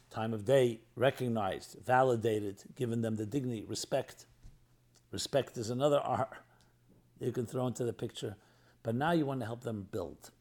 time 0.09 0.33
of 0.33 0.45
day, 0.45 0.81
recognized, 0.95 1.77
validated, 1.85 2.61
given 2.75 3.01
them 3.01 3.15
the 3.15 3.25
dignity, 3.25 3.63
respect. 3.67 4.25
Respect 5.11 5.57
is 5.57 5.69
another 5.69 5.99
R 6.03 6.43
you 7.23 7.31
can 7.31 7.45
throw 7.45 7.67
into 7.67 7.83
the 7.83 7.93
picture. 7.93 8.35
But 8.83 8.95
now 8.95 9.11
you 9.11 9.25
want 9.25 9.39
to 9.39 9.45
help 9.45 9.63
them 9.63 9.87
build. 9.91 10.31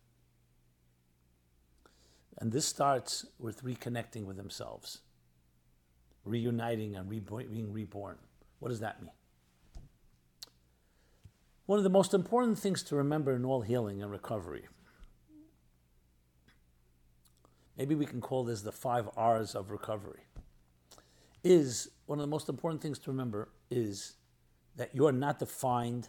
And 2.39 2.51
this 2.51 2.67
starts 2.67 3.27
with 3.39 3.63
reconnecting 3.63 4.25
with 4.25 4.37
themselves, 4.37 5.03
reuniting 6.25 6.97
and 6.97 7.09
being 7.09 7.73
reborn. 7.73 8.17
What 8.59 8.71
does 8.71 8.81
that 8.81 9.01
mean? 9.01 9.13
One 11.67 11.79
of 11.79 11.85
the 11.85 11.91
most 11.91 12.15
important 12.15 12.59
things 12.59 12.83
to 12.85 12.97
remember 12.97 13.33
in 13.33 13.45
all 13.45 13.61
healing 13.61 14.03
and 14.03 14.11
recovery, 14.11 14.67
maybe 17.79 17.95
we 17.95 18.07
can 18.07 18.21
call 18.21 18.43
this 18.45 18.63
the 18.63 18.73
five 18.73 19.09
R's 19.17 19.55
of 19.55 19.71
recovery, 19.71 20.25
is 21.45 21.91
one 22.07 22.19
of 22.19 22.23
the 22.23 22.31
most 22.31 22.49
important 22.49 22.83
things 22.83 22.99
to 23.01 23.11
remember 23.11 23.49
is 23.71 24.15
that 24.77 24.95
you 24.95 25.07
are 25.07 25.13
not 25.13 25.39
defined 25.39 26.09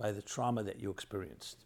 by 0.00 0.10
the 0.12 0.22
trauma 0.22 0.62
that 0.62 0.80
you 0.80 0.90
experienced. 0.90 1.64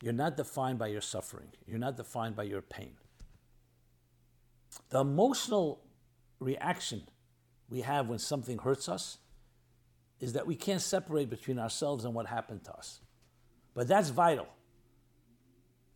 You're 0.00 0.12
not 0.12 0.36
defined 0.36 0.78
by 0.78 0.86
your 0.86 1.00
suffering. 1.00 1.48
You're 1.66 1.80
not 1.80 1.96
defined 1.96 2.36
by 2.36 2.44
your 2.44 2.62
pain. 2.62 2.92
The 4.90 5.00
emotional 5.00 5.80
reaction 6.38 7.02
we 7.68 7.80
have 7.80 8.08
when 8.08 8.20
something 8.20 8.58
hurts 8.58 8.88
us 8.88 9.18
is 10.20 10.34
that 10.34 10.46
we 10.46 10.54
can't 10.54 10.80
separate 10.80 11.28
between 11.28 11.58
ourselves 11.58 12.04
and 12.04 12.14
what 12.14 12.26
happened 12.26 12.62
to 12.64 12.72
us. 12.72 13.00
But 13.74 13.88
that's 13.88 14.10
vital. 14.10 14.46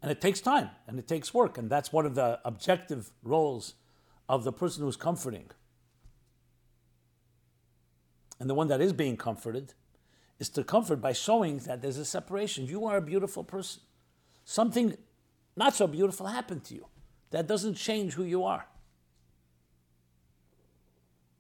And 0.02 0.11
it 0.11 0.20
takes 0.20 0.40
time 0.40 0.70
and 0.88 0.98
it 0.98 1.06
takes 1.06 1.33
work. 1.33 1.56
And 1.56 1.70
that's 1.70 1.92
one 1.92 2.04
of 2.04 2.16
the 2.16 2.40
objective 2.44 3.12
roles 3.22 3.74
of 4.28 4.42
the 4.42 4.52
person 4.52 4.83
who's 4.83 4.96
comforting. 4.96 5.50
And 8.40 8.50
the 8.50 8.54
one 8.54 8.68
that 8.68 8.80
is 8.80 8.92
being 8.92 9.16
comforted 9.16 9.74
is 10.40 10.48
to 10.48 10.64
comfort 10.64 10.96
by 10.96 11.12
showing 11.12 11.59
that 11.59 11.83
there's 11.83 11.98
a 11.98 12.05
separation. 12.05 12.66
You 12.66 12.87
are 12.87 12.96
a 12.96 13.03
beautiful 13.03 13.44
person. 13.44 13.83
Something 14.44 14.96
not 15.55 15.74
so 15.74 15.87
beautiful 15.87 16.26
happened 16.26 16.64
to 16.64 16.74
you. 16.74 16.87
That 17.31 17.46
doesn't 17.46 17.74
change 17.74 18.14
who 18.14 18.24
you 18.24 18.42
are. 18.42 18.66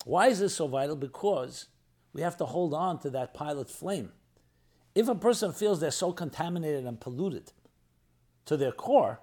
Why 0.04 0.28
is 0.28 0.38
this 0.38 0.54
so 0.54 0.68
vital? 0.68 0.96
Because 0.96 1.66
we 2.12 2.22
have 2.22 2.36
to 2.36 2.44
hold 2.44 2.74
on 2.74 2.98
to 3.00 3.10
that 3.10 3.34
pilot 3.34 3.70
flame. 3.70 4.12
If 4.94 5.08
a 5.08 5.14
person 5.14 5.52
feels 5.52 5.80
they're 5.80 5.90
so 5.90 6.12
contaminated 6.12 6.84
and 6.84 7.00
polluted 7.00 7.52
to 8.44 8.56
their 8.56 8.72
core, 8.72 9.20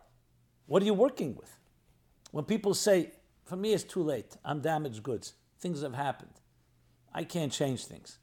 what 0.65 0.81
are 0.81 0.85
you 0.85 0.93
working 0.93 1.35
with? 1.35 1.57
When 2.31 2.45
people 2.45 2.73
say, 2.73 3.11
for 3.45 3.55
me, 3.55 3.73
it's 3.73 3.83
too 3.83 4.03
late, 4.03 4.37
I'm 4.43 4.61
damaged 4.61 5.03
goods, 5.03 5.33
things 5.59 5.81
have 5.81 5.93
happened, 5.93 6.33
I 7.13 7.23
can't 7.23 7.51
change 7.51 7.85
things. 7.85 8.17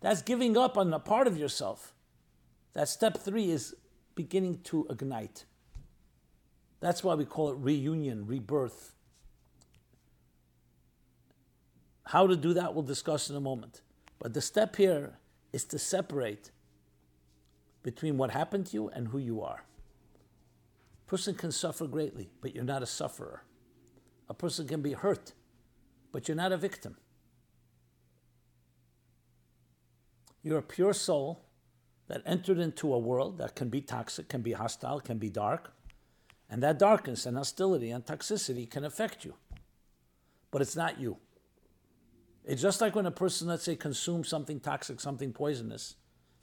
That's 0.00 0.22
giving 0.22 0.56
up 0.56 0.76
on 0.76 0.92
a 0.92 0.98
part 0.98 1.26
of 1.26 1.36
yourself. 1.36 1.92
That 2.74 2.88
step 2.88 3.18
three 3.18 3.50
is 3.50 3.74
beginning 4.14 4.60
to 4.64 4.86
ignite. 4.90 5.44
That's 6.80 7.02
why 7.02 7.14
we 7.14 7.24
call 7.24 7.50
it 7.50 7.56
reunion, 7.58 8.26
rebirth. 8.26 8.94
How 12.04 12.26
to 12.26 12.36
do 12.36 12.54
that, 12.54 12.74
we'll 12.74 12.84
discuss 12.84 13.28
in 13.28 13.36
a 13.36 13.40
moment. 13.40 13.82
But 14.18 14.34
the 14.34 14.40
step 14.40 14.76
here 14.76 15.18
is 15.52 15.64
to 15.66 15.78
separate 15.78 16.50
between 17.82 18.16
what 18.16 18.30
happened 18.30 18.66
to 18.66 18.74
you 18.74 18.88
and 18.88 19.08
who 19.08 19.18
you 19.18 19.42
are. 19.42 19.64
A 21.06 21.10
person 21.10 21.34
can 21.34 21.52
suffer 21.52 21.86
greatly, 21.86 22.30
but 22.40 22.54
you're 22.54 22.64
not 22.64 22.82
a 22.82 22.86
sufferer. 22.86 23.42
A 24.28 24.34
person 24.34 24.66
can 24.66 24.82
be 24.82 24.92
hurt, 24.92 25.32
but 26.12 26.28
you're 26.28 26.36
not 26.36 26.52
a 26.52 26.56
victim. 26.56 26.96
You're 30.48 30.60
a 30.60 30.62
pure 30.62 30.94
soul 30.94 31.44
that 32.06 32.22
entered 32.24 32.58
into 32.58 32.94
a 32.94 32.98
world 32.98 33.36
that 33.36 33.54
can 33.54 33.68
be 33.68 33.82
toxic, 33.82 34.30
can 34.30 34.40
be 34.40 34.52
hostile, 34.52 34.98
can 34.98 35.18
be 35.18 35.28
dark. 35.28 35.74
And 36.48 36.62
that 36.62 36.78
darkness 36.78 37.26
and 37.26 37.36
hostility 37.36 37.90
and 37.90 38.02
toxicity 38.02 38.68
can 38.68 38.82
affect 38.82 39.26
you. 39.26 39.34
But 40.50 40.62
it's 40.62 40.74
not 40.74 40.98
you. 40.98 41.18
It's 42.46 42.62
just 42.62 42.80
like 42.80 42.94
when 42.94 43.04
a 43.04 43.10
person, 43.10 43.48
let's 43.48 43.64
say, 43.64 43.76
consumes 43.76 44.26
something 44.26 44.58
toxic, 44.58 45.00
something 45.00 45.34
poisonous, 45.34 45.96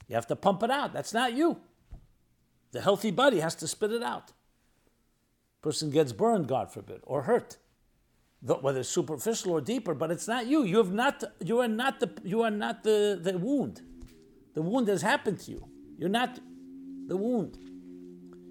you 0.06 0.14
have 0.14 0.28
to 0.28 0.36
pump 0.36 0.62
it 0.62 0.70
out. 0.70 0.92
That's 0.92 1.12
not 1.12 1.32
you. 1.32 1.56
The 2.70 2.82
healthy 2.82 3.10
body 3.10 3.40
has 3.40 3.56
to 3.56 3.66
spit 3.66 3.90
it 3.90 4.04
out. 4.04 4.30
Person 5.62 5.90
gets 5.90 6.12
burned, 6.12 6.46
God 6.46 6.72
forbid, 6.72 7.00
or 7.02 7.22
hurt, 7.22 7.56
whether 8.40 8.84
superficial 8.84 9.50
or 9.50 9.60
deeper, 9.60 9.94
but 9.94 10.12
it's 10.12 10.28
not 10.28 10.46
you. 10.46 10.62
You 10.62 10.76
have 10.76 10.92
not. 10.92 11.24
You 11.44 11.58
are 11.58 11.66
not 11.66 11.98
the. 11.98 12.10
You 12.22 12.42
are 12.42 12.50
not 12.52 12.84
the, 12.84 13.18
the 13.20 13.36
wound. 13.36 13.82
The 14.56 14.62
wound 14.62 14.88
has 14.88 15.02
happened 15.02 15.38
to 15.40 15.50
you. 15.50 15.68
You're 15.98 16.08
not 16.08 16.40
the 17.08 17.16
wound. 17.16 17.58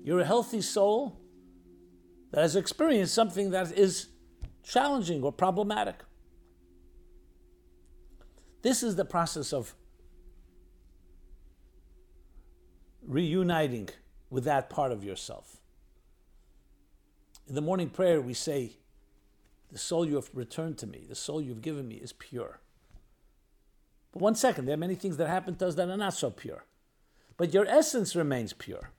You're 0.03 0.19
a 0.19 0.25
healthy 0.25 0.61
soul 0.61 1.19
that 2.29 2.41
has 2.41 2.55
experienced 2.55 3.15
something 3.15 3.49
that 3.49 3.71
is 3.71 4.09
challenging 4.61 5.23
or 5.23 5.31
problematic. 5.31 6.03
This 8.61 8.83
is 8.83 8.95
the 8.95 9.03
process 9.03 9.51
of 9.51 9.73
reuniting 13.01 13.89
with 14.29 14.43
that 14.43 14.69
part 14.69 14.91
of 14.91 15.03
yourself. 15.03 15.57
In 17.47 17.55
the 17.55 17.61
morning 17.61 17.89
prayer, 17.89 18.21
we 18.21 18.35
say, 18.35 18.73
The 19.71 19.79
soul 19.79 20.05
you 20.05 20.15
have 20.17 20.29
returned 20.35 20.77
to 20.79 20.87
me, 20.87 21.07
the 21.09 21.15
soul 21.15 21.41
you've 21.41 21.63
given 21.63 21.87
me 21.87 21.95
is 21.95 22.13
pure. 22.13 22.59
But 24.15 24.21
one 24.21 24.35
second, 24.35 24.65
there 24.65 24.75
are 24.75 24.77
many 24.77 24.95
things 24.95 25.17
that 25.17 25.27
happen 25.27 25.55
to 25.55 25.67
us 25.67 25.75
that 25.75 25.89
are 25.89 25.97
not 25.97 26.13
so 26.13 26.31
pure. 26.31 26.63
But 27.35 27.53
your 27.53 27.65
essence 27.65 28.15
remains 28.15 28.53
pure. 28.53 28.91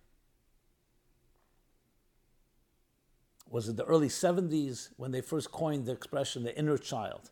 Was 3.48 3.66
it 3.66 3.76
the 3.78 3.86
early 3.86 4.08
70s 4.08 4.90
when 4.98 5.12
they 5.12 5.22
first 5.22 5.50
coined 5.50 5.86
the 5.86 5.92
expression 5.92 6.42
the 6.42 6.58
inner 6.58 6.76
child? 6.76 7.30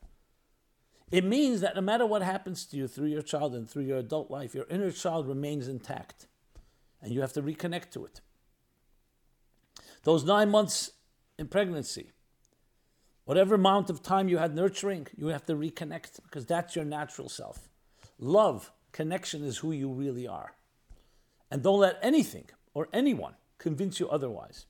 It 1.11 1.27
means 1.27 1.61
that 1.61 1.75
no 1.75 1.83
matter 1.83 2.07
what 2.07 2.23
happens 2.23 2.65
to 2.67 2.79
you 2.79 2.89
through 2.89 3.09
your 3.09 3.21
child 3.21 3.55
and 3.55 3.69
through 3.69 3.83
your 3.83 3.99
adult 3.99 4.31
life, 4.31 4.55
your 4.55 4.67
inner 4.71 4.91
child 4.91 5.29
remains 5.29 5.69
intact. 5.69 6.27
And 7.03 7.13
you 7.13 7.21
have 7.21 7.35
to 7.35 7.43
reconnect 7.43 7.91
to 7.91 8.07
it. 8.07 8.23
Those 10.05 10.25
nine 10.25 10.51
months 10.51 10.93
in 11.39 11.49
pregnancy, 11.49 12.13
whatever 13.27 13.57
amount 13.57 13.91
of 13.91 14.03
time 14.03 14.31
you 14.31 14.39
had 14.39 14.55
nurturing, 14.55 15.07
you 15.19 15.27
have 15.27 15.45
to 15.45 15.55
reconnect 15.55 16.23
because 16.23 16.47
that's 16.47 16.75
your 16.75 16.87
natural 16.87 17.29
self. 17.29 17.69
Love, 18.25 18.73
connection 18.93 19.45
is 19.45 19.59
who 19.59 19.73
you 19.73 19.93
really 19.93 20.27
are. 20.27 20.57
And 21.51 21.63
don't 21.63 21.81
let 21.81 21.99
anything 22.03 22.47
or 22.73 22.89
anyone 22.93 23.35
convince 23.59 24.01
you 24.01 24.09
otherwise. 24.09 24.67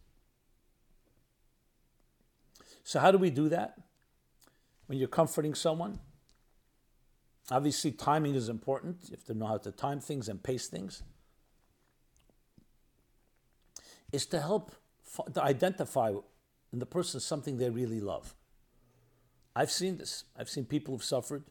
So, 2.82 3.00
how 3.00 3.10
do 3.10 3.18
we 3.18 3.30
do 3.30 3.48
that? 3.48 3.78
When 4.86 4.98
you're 4.98 5.08
comforting 5.08 5.54
someone, 5.54 6.00
Obviously, 7.50 7.92
timing 7.92 8.34
is 8.34 8.48
important. 8.48 8.98
You 9.04 9.16
have 9.16 9.24
to 9.24 9.34
know 9.34 9.46
how 9.46 9.58
to 9.58 9.70
time 9.70 10.00
things 10.00 10.28
and 10.28 10.42
pace 10.42 10.66
things. 10.68 11.02
Is 14.12 14.26
to 14.26 14.40
help 14.40 14.72
to 15.34 15.42
identify 15.42 16.12
in 16.72 16.78
the 16.78 16.86
person 16.86 17.20
something 17.20 17.58
they 17.58 17.70
really 17.70 18.00
love. 18.00 18.34
I've 19.54 19.70
seen 19.70 19.98
this. 19.98 20.24
I've 20.36 20.48
seen 20.48 20.64
people 20.64 20.94
who've 20.94 21.04
suffered 21.04 21.44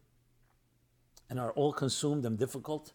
and 1.30 1.40
are 1.40 1.52
all 1.52 1.74
consumed 1.74 2.26
and 2.26 2.38
difficult, 2.38 2.94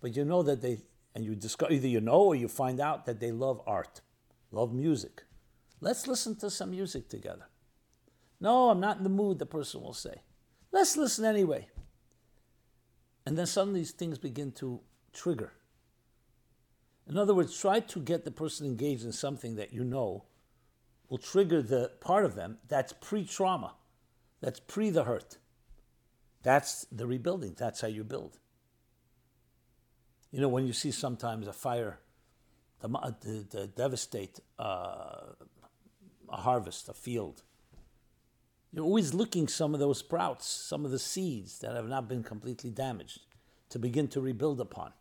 but 0.00 0.16
you 0.16 0.24
know 0.24 0.42
that 0.42 0.62
they, 0.62 0.78
and 1.14 1.24
you 1.24 1.34
discover, 1.34 1.72
either 1.72 1.88
you 1.88 2.00
know 2.00 2.22
or 2.22 2.34
you 2.34 2.48
find 2.48 2.80
out 2.80 3.06
that 3.06 3.20
they 3.20 3.32
love 3.32 3.60
art, 3.66 4.00
love 4.50 4.72
music. 4.72 5.24
Let's 5.80 6.06
listen 6.06 6.36
to 6.36 6.50
some 6.50 6.70
music 6.70 7.08
together. 7.08 7.48
No, 8.40 8.70
I'm 8.70 8.80
not 8.80 8.98
in 8.98 9.04
the 9.04 9.10
mood, 9.10 9.38
the 9.38 9.46
person 9.46 9.82
will 9.82 9.94
say. 9.94 10.22
Let's 10.72 10.96
listen 10.96 11.24
anyway. 11.24 11.68
And 13.26 13.36
then 13.36 13.46
suddenly 13.46 13.80
these 13.80 13.90
things 13.92 14.18
begin 14.18 14.52
to 14.52 14.80
trigger. 15.12 15.52
In 17.08 17.18
other 17.18 17.34
words, 17.34 17.58
try 17.58 17.80
to 17.80 18.00
get 18.00 18.24
the 18.24 18.30
person 18.30 18.66
engaged 18.66 19.04
in 19.04 19.12
something 19.12 19.56
that 19.56 19.72
you 19.72 19.84
know 19.84 20.24
will 21.08 21.18
trigger 21.18 21.60
the 21.60 21.90
part 22.00 22.24
of 22.24 22.34
them 22.34 22.58
that's 22.68 22.92
pre 22.92 23.24
trauma, 23.24 23.74
that's 24.40 24.60
pre 24.60 24.90
the 24.90 25.04
hurt. 25.04 25.38
That's 26.42 26.86
the 26.90 27.06
rebuilding. 27.06 27.54
That's 27.58 27.80
how 27.80 27.88
you 27.88 28.04
build. 28.04 28.38
You 30.30 30.40
know, 30.40 30.48
when 30.48 30.66
you 30.66 30.72
see 30.72 30.90
sometimes 30.90 31.46
a 31.46 31.52
fire 31.52 31.98
the, 32.80 33.70
devastate 33.76 34.40
uh, 34.58 35.34
a 36.28 36.36
harvest, 36.36 36.88
a 36.88 36.94
field, 36.94 37.42
you're 38.72 38.84
always 38.84 39.12
looking 39.12 39.48
some 39.48 39.74
of 39.74 39.80
those 39.80 39.98
sprouts, 39.98 40.46
some 40.46 40.84
of 40.84 40.90
the 40.90 40.98
seeds 40.98 41.58
that 41.58 41.74
have 41.74 41.88
not 41.88 42.08
been 42.08 42.22
completely 42.22 42.70
damaged 42.70 43.20
to 43.68 43.78
begin 43.78 44.08
to 44.08 44.20
rebuild 44.20 44.60
upon, 44.60 44.92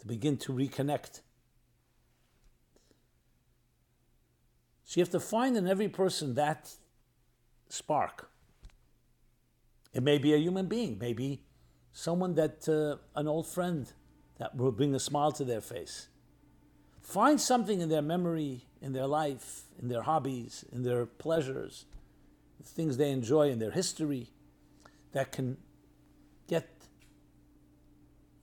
to 0.00 0.06
begin 0.06 0.36
to 0.38 0.52
reconnect. 0.52 1.20
So 4.84 4.98
you 4.98 5.02
have 5.02 5.10
to 5.10 5.20
find 5.20 5.56
in 5.56 5.68
every 5.68 5.88
person 5.88 6.34
that 6.34 6.70
spark. 7.68 8.28
It 9.92 10.02
may 10.02 10.18
be 10.18 10.32
a 10.34 10.38
human 10.38 10.66
being, 10.66 10.98
maybe 10.98 11.42
someone 11.92 12.34
that, 12.34 12.68
uh, 12.68 12.96
an 13.18 13.28
old 13.28 13.46
friend 13.46 13.92
that 14.38 14.56
will 14.56 14.72
bring 14.72 14.94
a 14.94 14.98
smile 14.98 15.32
to 15.32 15.44
their 15.44 15.60
face. 15.60 16.08
Find 17.00 17.40
something 17.40 17.80
in 17.80 17.88
their 17.88 18.02
memory, 18.02 18.66
in 18.80 18.92
their 18.92 19.06
life, 19.06 19.64
in 19.80 19.88
their 19.88 20.02
hobbies, 20.02 20.64
in 20.72 20.82
their 20.82 21.04
pleasures, 21.04 21.84
the 22.58 22.64
things 22.64 22.96
they 22.96 23.10
enjoy 23.10 23.50
in 23.50 23.58
their 23.58 23.70
history 23.70 24.30
that 25.12 25.32
can 25.32 25.58
get 26.48 26.68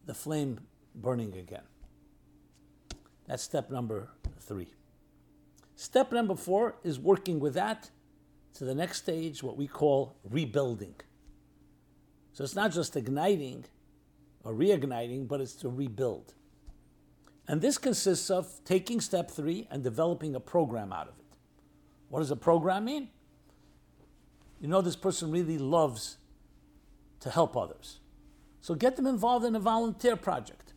the 0.05 0.13
flame 0.13 0.59
burning 0.93 1.35
again. 1.35 1.63
That's 3.27 3.43
step 3.43 3.69
number 3.69 4.09
three. 4.39 4.73
Step 5.75 6.11
number 6.11 6.35
four 6.35 6.75
is 6.83 6.99
working 6.99 7.39
with 7.39 7.53
that 7.53 7.89
to 8.55 8.65
the 8.65 8.75
next 8.75 8.97
stage, 8.97 9.41
what 9.41 9.55
we 9.55 9.67
call 9.67 10.15
rebuilding. 10.29 10.95
So 12.33 12.43
it's 12.43 12.55
not 12.55 12.71
just 12.71 12.95
igniting 12.95 13.65
or 14.43 14.53
reigniting, 14.53 15.27
but 15.27 15.41
it's 15.41 15.53
to 15.55 15.69
rebuild. 15.69 16.33
And 17.47 17.61
this 17.61 17.77
consists 17.77 18.29
of 18.29 18.63
taking 18.63 19.01
step 19.01 19.31
three 19.31 19.67
and 19.71 19.83
developing 19.83 20.35
a 20.35 20.39
program 20.39 20.93
out 20.93 21.07
of 21.07 21.15
it. 21.17 21.37
What 22.09 22.19
does 22.19 22.31
a 22.31 22.35
program 22.35 22.85
mean? 22.85 23.09
You 24.61 24.67
know, 24.67 24.81
this 24.81 24.95
person 24.95 25.31
really 25.31 25.57
loves 25.57 26.17
to 27.21 27.29
help 27.29 27.57
others. 27.57 27.99
So 28.61 28.75
get 28.75 28.95
them 28.95 29.07
involved 29.07 29.45
in 29.45 29.55
a 29.55 29.59
volunteer 29.59 30.15
project 30.15 30.73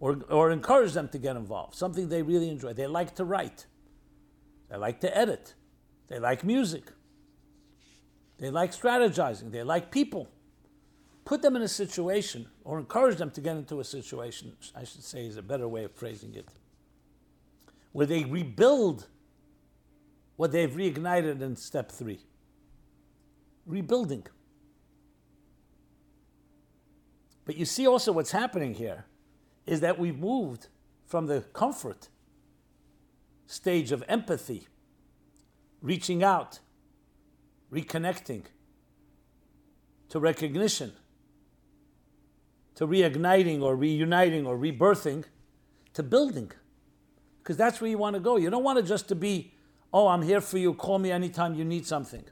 or, 0.00 0.20
or 0.28 0.50
encourage 0.50 0.92
them 0.92 1.08
to 1.08 1.18
get 1.18 1.36
involved, 1.36 1.74
something 1.74 2.08
they 2.08 2.22
really 2.22 2.50
enjoy. 2.50 2.72
They 2.72 2.86
like 2.86 3.14
to 3.16 3.24
write, 3.24 3.66
they 4.68 4.76
like 4.76 5.00
to 5.00 5.16
edit, 5.16 5.54
they 6.08 6.18
like 6.18 6.44
music, 6.44 6.92
they 8.38 8.50
like 8.50 8.72
strategizing, 8.72 9.50
they 9.50 9.62
like 9.62 9.90
people 9.90 10.28
put 11.24 11.42
them 11.42 11.56
in 11.56 11.62
a 11.62 11.68
situation 11.68 12.46
or 12.64 12.78
encourage 12.78 13.16
them 13.16 13.30
to 13.30 13.40
get 13.40 13.56
into 13.56 13.80
a 13.80 13.84
situation, 13.84 14.52
I 14.74 14.84
should 14.84 15.02
say 15.02 15.26
is 15.26 15.36
a 15.36 15.42
better 15.42 15.66
way 15.66 15.84
of 15.84 15.92
phrasing 15.92 16.34
it, 16.34 16.48
where 17.92 18.06
they 18.06 18.24
rebuild 18.24 19.06
what 20.36 20.52
they've 20.52 20.70
reignited 20.70 21.40
in 21.40 21.56
step 21.56 21.90
three. 21.90 22.20
Rebuilding. 23.66 24.26
But 27.44 27.56
you 27.56 27.64
see 27.64 27.86
also 27.86 28.12
what's 28.12 28.32
happening 28.32 28.74
here 28.74 29.04
is 29.66 29.80
that 29.80 29.98
we've 29.98 30.18
moved 30.18 30.68
from 31.06 31.26
the 31.26 31.42
comfort 31.52 32.08
stage 33.46 33.92
of 33.92 34.02
empathy, 34.08 34.66
reaching 35.80 36.22
out, 36.22 36.60
reconnecting, 37.72 38.44
to 40.08 40.18
recognition 40.18 40.92
to 42.76 42.86
reigniting 42.86 43.62
or 43.62 43.76
reuniting 43.76 44.46
or 44.46 44.58
rebirthing 44.58 45.24
to 45.92 46.02
building. 46.02 46.50
Because 47.38 47.56
that's 47.56 47.80
where 47.80 47.90
you 47.90 47.98
want 47.98 48.14
to 48.14 48.20
go. 48.20 48.36
You 48.36 48.50
don't 48.50 48.64
want 48.64 48.78
it 48.78 48.86
just 48.86 49.08
to 49.08 49.14
be, 49.14 49.52
oh, 49.92 50.08
I'm 50.08 50.22
here 50.22 50.40
for 50.40 50.58
you, 50.58 50.74
call 50.74 50.98
me 50.98 51.10
anytime 51.10 51.54
you 51.54 51.64
need 51.64 51.86
something. 51.86 52.24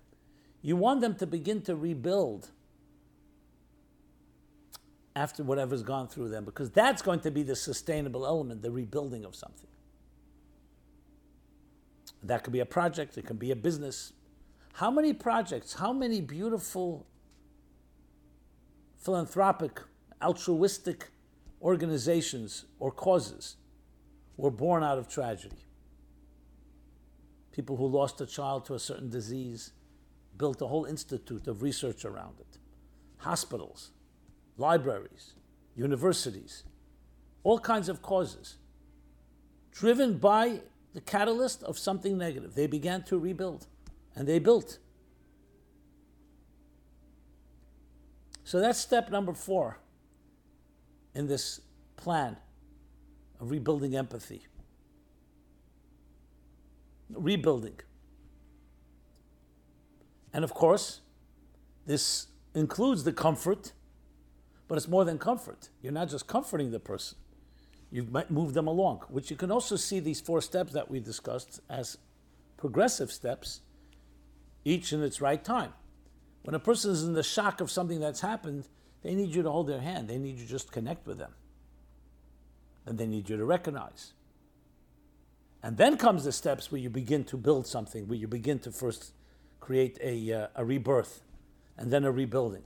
You 0.62 0.76
want 0.76 1.00
them 1.00 1.14
to 1.16 1.26
begin 1.26 1.62
to 1.62 1.76
rebuild 1.76 2.50
after 5.14 5.42
whatever's 5.42 5.82
gone 5.82 6.08
through 6.08 6.30
them, 6.30 6.44
because 6.44 6.70
that's 6.70 7.02
going 7.02 7.20
to 7.20 7.30
be 7.30 7.42
the 7.42 7.54
sustainable 7.54 8.26
element, 8.26 8.62
the 8.62 8.70
rebuilding 8.70 9.24
of 9.26 9.34
something. 9.34 9.68
That 12.22 12.44
could 12.44 12.52
be 12.52 12.60
a 12.60 12.66
project, 12.66 13.18
it 13.18 13.26
can 13.26 13.36
be 13.36 13.50
a 13.50 13.56
business. 13.56 14.14
How 14.74 14.90
many 14.90 15.12
projects, 15.12 15.74
how 15.74 15.92
many 15.92 16.22
beautiful 16.22 17.06
philanthropic 18.96 19.82
altruistic 20.22 21.08
organizations 21.60 22.64
or 22.78 22.90
causes 22.90 23.56
were 24.36 24.50
born 24.50 24.82
out 24.82 24.98
of 24.98 25.08
tragedy. 25.08 25.64
People 27.52 27.76
who 27.76 27.86
lost 27.86 28.20
a 28.20 28.26
child 28.26 28.64
to 28.66 28.74
a 28.74 28.78
certain 28.78 29.10
disease 29.10 29.72
built 30.36 30.62
a 30.62 30.66
whole 30.66 30.86
institute 30.86 31.46
of 31.46 31.62
research 31.62 32.04
around 32.04 32.40
it. 32.40 32.58
Hospitals, 33.18 33.90
libraries, 34.56 35.34
universities, 35.76 36.64
all 37.44 37.58
kinds 37.58 37.88
of 37.88 38.02
causes, 38.02 38.56
driven 39.70 40.18
by 40.18 40.60
the 40.94 41.00
catalyst 41.00 41.62
of 41.62 41.78
something 41.78 42.16
negative. 42.18 42.54
They 42.54 42.66
began 42.66 43.02
to 43.04 43.18
rebuild, 43.18 43.66
and 44.14 44.26
they 44.26 44.38
built. 44.38 44.78
So 48.44 48.60
that's 48.60 48.78
step 48.78 49.10
number 49.10 49.32
four 49.32 49.78
in 51.14 51.26
this 51.26 51.60
plan 51.96 52.36
of 53.40 53.50
rebuilding 53.50 53.94
empathy. 53.96 54.46
Rebuilding. 57.10 57.78
And 60.32 60.44
of 60.44 60.54
course, 60.54 61.00
this 61.86 62.28
includes 62.54 63.04
the 63.04 63.12
comfort, 63.12 63.72
but 64.68 64.78
it's 64.78 64.88
more 64.88 65.04
than 65.04 65.18
comfort. 65.18 65.68
You're 65.82 65.92
not 65.92 66.08
just 66.08 66.26
comforting 66.26 66.70
the 66.70 66.80
person, 66.80 67.18
you've 67.90 68.10
moved 68.30 68.54
them 68.54 68.66
along, 68.66 69.02
which 69.08 69.30
you 69.30 69.36
can 69.36 69.50
also 69.50 69.76
see 69.76 70.00
these 70.00 70.20
four 70.20 70.40
steps 70.40 70.72
that 70.72 70.90
we 70.90 71.00
discussed 71.00 71.60
as 71.68 71.98
progressive 72.56 73.12
steps, 73.12 73.60
each 74.64 74.92
in 74.92 75.02
its 75.02 75.20
right 75.20 75.44
time. 75.44 75.72
When 76.44 76.54
a 76.54 76.60
person 76.60 76.92
is 76.92 77.04
in 77.04 77.12
the 77.12 77.22
shock 77.22 77.60
of 77.60 77.70
something 77.70 78.00
that's 78.00 78.20
happened, 78.20 78.68
they 79.02 79.14
need 79.14 79.34
you 79.34 79.42
to 79.42 79.50
hold 79.50 79.66
their 79.66 79.80
hand. 79.80 80.08
They 80.08 80.18
need 80.18 80.38
you 80.38 80.44
to 80.44 80.50
just 80.50 80.72
connect 80.72 81.06
with 81.06 81.18
them. 81.18 81.32
And 82.86 82.98
they 82.98 83.06
need 83.06 83.28
you 83.28 83.36
to 83.36 83.44
recognize. 83.44 84.12
And 85.62 85.76
then 85.76 85.96
comes 85.96 86.24
the 86.24 86.32
steps 86.32 86.72
where 86.72 86.80
you 86.80 86.90
begin 86.90 87.24
to 87.24 87.36
build 87.36 87.66
something, 87.66 88.08
where 88.08 88.18
you 88.18 88.26
begin 88.26 88.58
to 88.60 88.72
first 88.72 89.12
create 89.60 89.98
a, 90.02 90.32
uh, 90.32 90.46
a 90.56 90.64
rebirth 90.64 91.22
and 91.76 91.92
then 91.92 92.04
a 92.04 92.10
rebuilding. 92.10 92.64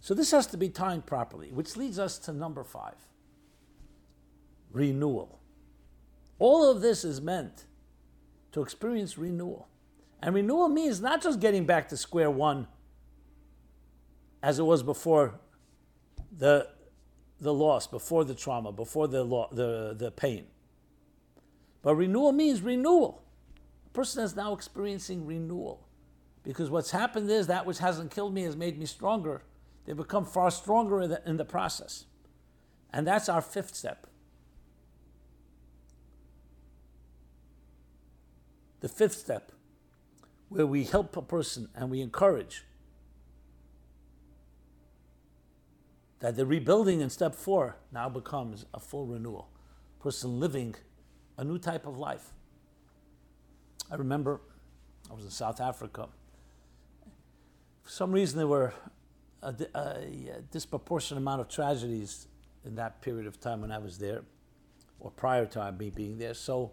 So 0.00 0.14
this 0.14 0.30
has 0.30 0.46
to 0.48 0.56
be 0.56 0.68
timed 0.68 1.06
properly, 1.06 1.50
which 1.50 1.76
leads 1.76 1.98
us 1.98 2.18
to 2.20 2.32
number 2.32 2.62
five 2.62 2.94
renewal. 4.72 5.40
All 6.38 6.70
of 6.70 6.82
this 6.82 7.02
is 7.02 7.20
meant 7.20 7.64
to 8.52 8.60
experience 8.62 9.16
renewal. 9.16 9.68
And 10.22 10.34
renewal 10.34 10.68
means 10.68 11.00
not 11.00 11.22
just 11.22 11.40
getting 11.40 11.64
back 11.64 11.88
to 11.88 11.96
square 11.96 12.30
one 12.30 12.66
as 14.46 14.60
it 14.60 14.62
was 14.62 14.84
before 14.84 15.40
the, 16.38 16.68
the 17.40 17.52
loss, 17.52 17.88
before 17.88 18.22
the 18.22 18.32
trauma, 18.32 18.70
before 18.70 19.08
the, 19.08 19.24
lo- 19.24 19.48
the, 19.50 19.92
the 19.98 20.12
pain. 20.12 20.46
But 21.82 21.96
renewal 21.96 22.30
means 22.30 22.60
renewal. 22.60 23.24
A 23.86 23.88
person 23.88 24.22
is 24.22 24.36
now 24.36 24.54
experiencing 24.54 25.26
renewal. 25.26 25.88
Because 26.44 26.70
what's 26.70 26.92
happened 26.92 27.28
is 27.28 27.48
that 27.48 27.66
which 27.66 27.78
hasn't 27.78 28.12
killed 28.12 28.34
me 28.34 28.42
has 28.42 28.54
made 28.54 28.78
me 28.78 28.86
stronger. 28.86 29.42
They 29.84 29.94
become 29.94 30.24
far 30.24 30.52
stronger 30.52 31.00
in 31.00 31.10
the, 31.10 31.20
in 31.26 31.38
the 31.38 31.44
process. 31.44 32.04
And 32.92 33.04
that's 33.04 33.28
our 33.28 33.42
fifth 33.42 33.74
step. 33.74 34.06
The 38.78 38.88
fifth 38.88 39.16
step, 39.16 39.50
where 40.50 40.68
we 40.68 40.84
help 40.84 41.16
a 41.16 41.22
person 41.22 41.68
and 41.74 41.90
we 41.90 42.00
encourage 42.00 42.62
that 46.20 46.36
the 46.36 46.46
rebuilding 46.46 47.00
in 47.00 47.10
step 47.10 47.34
four 47.34 47.76
now 47.92 48.08
becomes 48.08 48.64
a 48.72 48.80
full 48.80 49.06
renewal. 49.06 49.50
Person 50.00 50.40
living 50.40 50.74
a 51.36 51.44
new 51.44 51.58
type 51.58 51.86
of 51.86 51.98
life. 51.98 52.32
I 53.90 53.96
remember 53.96 54.40
I 55.10 55.14
was 55.14 55.24
in 55.24 55.30
South 55.30 55.60
Africa. 55.60 56.08
For 57.82 57.90
some 57.90 58.10
reason, 58.12 58.38
there 58.38 58.46
were 58.46 58.72
a, 59.42 59.54
a, 59.74 59.78
a 59.78 60.40
disproportionate 60.50 61.22
amount 61.22 61.40
of 61.40 61.48
tragedies 61.48 62.28
in 62.64 62.74
that 62.76 63.00
period 63.02 63.26
of 63.26 63.38
time 63.38 63.60
when 63.60 63.70
I 63.70 63.78
was 63.78 63.98
there, 63.98 64.22
or 64.98 65.10
prior 65.10 65.46
to 65.46 65.72
me 65.72 65.90
being 65.90 66.18
there. 66.18 66.34
So 66.34 66.72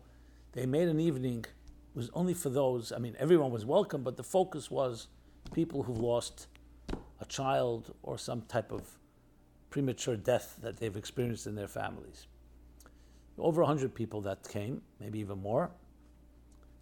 they 0.54 0.66
made 0.66 0.88
an 0.88 1.00
evening. 1.00 1.46
It 1.94 1.98
was 1.98 2.10
only 2.14 2.34
for 2.34 2.50
those. 2.50 2.92
I 2.92 2.98
mean, 2.98 3.16
everyone 3.20 3.52
was 3.52 3.66
welcome, 3.66 4.04
but 4.04 4.18
the 4.18 4.24
focus 4.24 4.72
was 4.72 5.08
people 5.54 5.84
who've 5.84 6.00
lost 6.00 6.48
a 7.20 7.26
child 7.26 7.94
or 8.02 8.18
some 8.18 8.42
type 8.44 8.72
of 8.72 8.98
premature 9.74 10.16
death 10.16 10.60
that 10.62 10.78
they've 10.78 10.96
experienced 10.96 11.48
in 11.48 11.56
their 11.56 11.68
families. 11.68 12.28
Over 13.40 13.62
100 13.64 13.96
people 13.96 14.22
that 14.22 14.48
came, 14.48 14.84
maybe 15.00 15.18
even 15.18 15.42
more. 15.42 15.72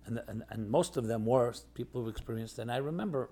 And, 0.05 0.21
and, 0.27 0.43
and 0.49 0.69
most 0.69 0.97
of 0.97 1.07
them 1.07 1.25
were 1.25 1.53
people 1.73 2.01
who've 2.01 2.09
experienced. 2.09 2.59
And 2.59 2.69
I 2.69 2.77
remember 2.77 3.29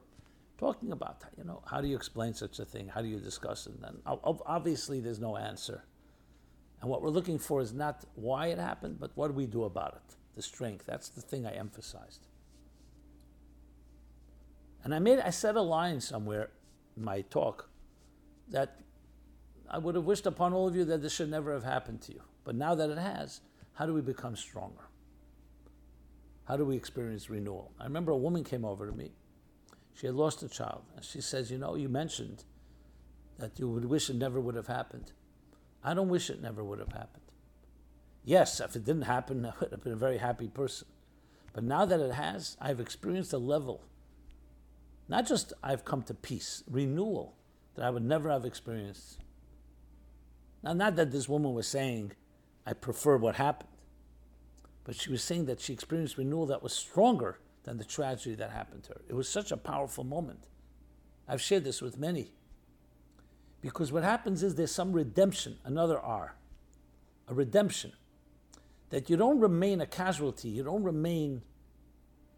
talking 0.58 0.94
about 0.94 1.20
that. 1.20 1.32
You 1.38 1.44
know, 1.44 1.62
how 1.70 1.82
do 1.82 1.90
you 1.90 1.98
explain 1.98 2.34
such 2.34 2.60
a 2.60 2.64
thing? 2.64 2.88
How 2.88 3.02
do 3.02 3.10
you 3.10 3.20
discuss 3.20 3.68
it? 3.68 3.74
And 3.84 3.98
obviously, 4.06 5.02
there's 5.02 5.20
no 5.20 5.36
answer. 5.36 5.84
And 6.80 6.90
what 6.90 7.02
we're 7.02 7.10
looking 7.10 7.38
for 7.38 7.60
is 7.60 7.74
not 7.74 8.06
why 8.16 8.48
it 8.48 8.60
happened, 8.60 8.98
but 8.98 9.12
what 9.16 9.28
do 9.28 9.34
we 9.34 9.46
do 9.46 9.66
about 9.66 9.96
it? 9.96 10.16
The 10.38 10.42
strength. 10.42 10.86
That's 10.86 11.10
the 11.10 11.20
thing 11.20 11.46
I 11.46 11.52
emphasized. 11.52 12.28
And 14.86 14.96
I 14.96 15.00
made 15.00 15.20
I 15.20 15.32
said 15.32 15.58
a 15.58 15.62
line 15.62 16.00
somewhere 16.00 16.52
in 16.96 17.04
my 17.04 17.24
talk 17.24 17.70
that 18.48 18.80
I 19.70 19.78
would 19.78 19.96
have 19.96 20.06
wished 20.06 20.26
upon 20.26 20.54
all 20.54 20.68
of 20.68 20.76
you 20.76 20.84
that 20.86 21.02
this 21.02 21.14
should 21.14 21.30
never 21.30 21.54
have 21.54 21.64
happened 21.64 22.02
to 22.04 22.14
you. 22.14 22.22
But 22.44 22.56
now 22.56 22.76
that 22.76 22.90
it 22.90 22.98
has, 22.98 23.42
how 23.74 23.86
do 23.86 23.94
we 23.94 24.02
become 24.02 24.36
stronger? 24.36 24.90
How 26.46 26.58
do 26.58 26.66
we 26.66 26.76
experience 26.76 27.30
renewal? 27.30 27.72
I 27.80 27.84
remember 27.84 28.12
a 28.12 28.18
woman 28.18 28.44
came 28.44 28.66
over 28.66 28.90
to 28.90 28.96
me. 28.96 29.12
She 29.94 30.08
had 30.08 30.16
lost 30.16 30.42
a 30.42 30.50
child, 30.50 30.84
and 30.96 31.06
she 31.06 31.22
says, 31.22 31.52
You 31.52 31.58
know, 31.58 31.76
you 31.76 31.90
mentioned 31.90 32.46
that 33.38 33.60
you 33.60 33.70
would 33.70 33.86
wish 33.86 34.10
it 34.10 34.16
never 34.16 34.40
would 34.40 34.56
have 34.56 34.68
happened. 34.68 35.12
I 35.84 35.94
don't 35.94 36.10
wish 36.10 36.30
it 36.30 36.42
never 36.42 36.64
would 36.64 36.80
have 36.80 36.94
happened. 36.94 37.24
Yes, 38.24 38.60
if 38.60 38.76
it 38.76 38.86
didn't 38.86 39.04
happen, 39.04 39.46
I 39.46 39.54
would 39.60 39.72
have 39.72 39.84
been 39.84 39.94
a 39.94 39.98
very 39.98 40.18
happy 40.18 40.48
person. 40.48 40.88
But 41.54 41.64
now 41.64 41.86
that 41.86 42.00
it 42.00 42.14
has, 42.14 42.58
I've 42.60 42.80
experienced 42.80 43.34
a 43.34 43.38
level 43.38 43.84
not 45.10 45.26
just 45.26 45.54
I've 45.64 45.84
come 45.84 46.04
to 46.04 46.14
peace, 46.14 46.64
renewal 46.70 47.36
that 47.76 47.84
I 47.84 47.90
would 47.90 48.06
never 48.06 48.30
have 48.30 48.46
experienced. 48.46 49.18
Now, 50.64 50.74
not 50.74 50.96
that 50.98 51.12
this 51.12 51.30
woman 51.30 51.54
was 51.54 51.68
saying, 51.68 52.14
I 52.66 52.74
prefer 52.74 53.18
what 53.18 53.36
happened, 53.36 53.70
but 54.84 54.96
she 54.96 55.10
was 55.10 55.24
saying 55.24 55.46
that 55.46 55.60
she 55.60 55.74
experienced 55.74 56.18
renewal 56.18 56.46
that 56.48 56.62
was 56.62 56.74
stronger 56.74 57.40
than 57.64 57.78
the 57.78 57.86
tragedy 57.86 58.36
that 58.36 58.52
happened 58.52 58.84
to 58.84 58.94
her. 58.94 59.02
It 59.08 59.14
was 59.14 59.30
such 59.30 59.52
a 59.52 59.58
powerful 59.58 60.04
moment. 60.04 60.48
I've 61.28 61.42
shared 61.42 61.64
this 61.64 61.82
with 61.82 61.98
many. 61.98 62.34
Because 63.62 63.92
what 63.92 64.04
happens 64.04 64.44
is 64.44 64.56
there's 64.56 64.72
some 64.72 64.94
redemption, 64.94 65.58
another 65.66 66.00
R, 66.00 66.36
a 67.28 67.34
redemption. 67.34 67.94
That 68.90 69.10
you 69.10 69.18
don't 69.18 69.40
remain 69.40 69.82
a 69.82 69.86
casualty, 69.86 70.50
you 70.50 70.64
don't 70.64 70.84
remain 70.84 71.42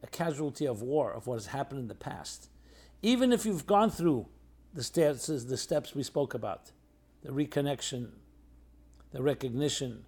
a 0.03 0.07
casualty 0.07 0.65
of 0.65 0.81
war, 0.81 1.11
of 1.13 1.27
what 1.27 1.35
has 1.35 1.47
happened 1.47 1.79
in 1.79 1.87
the 1.87 1.95
past 1.95 2.49
even 3.01 3.33
if 3.33 3.45
you've 3.45 3.65
gone 3.65 3.89
through 3.89 4.27
the 4.73 4.83
steps, 4.83 5.27
the 5.27 5.57
steps 5.57 5.95
we 5.95 6.03
spoke 6.03 6.33
about, 6.33 6.71
the 7.23 7.31
reconnection, 7.31 8.09
the 9.11 9.21
recognition, 9.21 10.03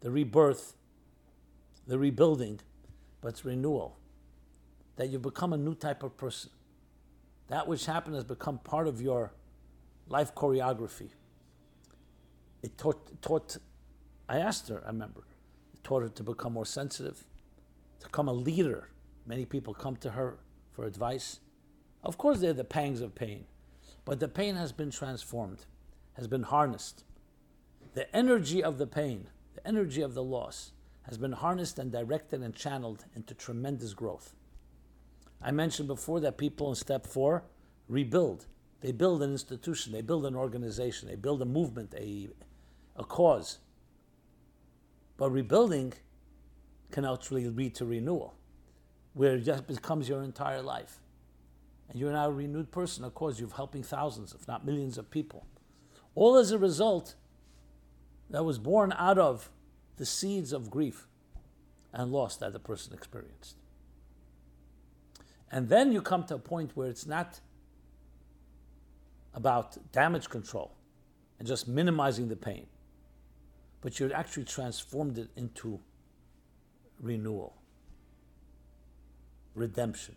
the 0.00 0.10
rebirth, 0.10 0.74
the 1.86 1.98
rebuilding, 1.98 2.60
but 3.20 3.28
it's 3.28 3.44
renewal. 3.44 3.96
That 4.96 5.08
you 5.08 5.18
become 5.18 5.52
a 5.52 5.56
new 5.56 5.74
type 5.74 6.02
of 6.02 6.16
person. 6.16 6.50
That 7.48 7.66
which 7.66 7.86
happened 7.86 8.16
has 8.16 8.24
become 8.24 8.58
part 8.58 8.86
of 8.88 9.00
your 9.00 9.32
life 10.08 10.34
choreography. 10.34 11.10
It 12.62 12.76
taught, 12.76 13.22
taught 13.22 13.56
I 14.28 14.38
asked 14.38 14.68
her, 14.68 14.82
I 14.84 14.88
remember, 14.88 15.22
it 15.72 15.82
taught 15.82 16.02
her 16.02 16.08
to 16.08 16.22
become 16.22 16.52
more 16.52 16.66
sensitive, 16.66 17.24
to 18.00 18.06
become 18.06 18.28
a 18.28 18.32
leader. 18.32 18.88
Many 19.26 19.46
people 19.46 19.72
come 19.72 19.96
to 19.96 20.10
her 20.10 20.38
for 20.72 20.84
advice. 20.84 21.40
Of 22.02 22.18
course, 22.18 22.40
they're 22.40 22.52
the 22.52 22.64
pangs 22.64 23.00
of 23.00 23.14
pain, 23.14 23.46
but 24.08 24.20
the 24.20 24.26
pain 24.26 24.56
has 24.56 24.72
been 24.72 24.90
transformed, 24.90 25.66
has 26.14 26.26
been 26.26 26.44
harnessed. 26.44 27.04
The 27.92 28.16
energy 28.16 28.64
of 28.64 28.78
the 28.78 28.86
pain, 28.86 29.28
the 29.54 29.68
energy 29.68 30.00
of 30.00 30.14
the 30.14 30.22
loss, 30.22 30.72
has 31.02 31.18
been 31.18 31.32
harnessed 31.32 31.78
and 31.78 31.92
directed 31.92 32.40
and 32.40 32.54
channeled 32.54 33.04
into 33.14 33.34
tremendous 33.34 33.92
growth. 33.92 34.34
I 35.42 35.50
mentioned 35.50 35.88
before 35.88 36.20
that 36.20 36.38
people 36.38 36.70
in 36.70 36.74
step 36.74 37.06
four 37.06 37.44
rebuild. 37.86 38.46
They 38.80 38.92
build 38.92 39.22
an 39.22 39.30
institution, 39.30 39.92
they 39.92 40.00
build 40.00 40.24
an 40.24 40.34
organization, 40.34 41.10
they 41.10 41.16
build 41.16 41.42
a 41.42 41.44
movement, 41.44 41.92
a, 41.94 42.30
a 42.96 43.04
cause. 43.04 43.58
But 45.18 45.32
rebuilding 45.32 45.92
can 46.90 47.04
actually 47.04 47.46
lead 47.50 47.74
to 47.74 47.84
renewal 47.84 48.36
where 49.12 49.34
it 49.34 49.42
just 49.42 49.66
becomes 49.66 50.08
your 50.08 50.22
entire 50.22 50.62
life. 50.62 50.98
And 51.88 51.98
you're 51.98 52.12
now 52.12 52.26
a 52.26 52.32
renewed 52.32 52.70
person, 52.70 53.04
of 53.04 53.14
course, 53.14 53.40
you're 53.40 53.48
helping 53.48 53.82
thousands, 53.82 54.34
if 54.34 54.46
not 54.46 54.64
millions 54.64 54.98
of 54.98 55.10
people. 55.10 55.46
All 56.14 56.36
as 56.36 56.50
a 56.50 56.58
result 56.58 57.14
that 58.30 58.44
was 58.44 58.58
born 58.58 58.92
out 58.98 59.18
of 59.18 59.50
the 59.96 60.04
seeds 60.04 60.52
of 60.52 60.70
grief 60.70 61.06
and 61.92 62.12
loss 62.12 62.36
that 62.36 62.52
the 62.52 62.58
person 62.58 62.92
experienced. 62.92 63.56
And 65.50 65.68
then 65.68 65.92
you 65.92 66.02
come 66.02 66.24
to 66.24 66.34
a 66.34 66.38
point 66.38 66.72
where 66.74 66.88
it's 66.88 67.06
not 67.06 67.40
about 69.32 69.92
damage 69.92 70.28
control 70.28 70.74
and 71.38 71.48
just 71.48 71.66
minimizing 71.68 72.28
the 72.28 72.36
pain, 72.36 72.66
but 73.80 73.98
you've 73.98 74.12
actually 74.12 74.44
transformed 74.44 75.16
it 75.16 75.28
into 75.36 75.80
renewal 77.00 77.54
redemption. 79.54 80.16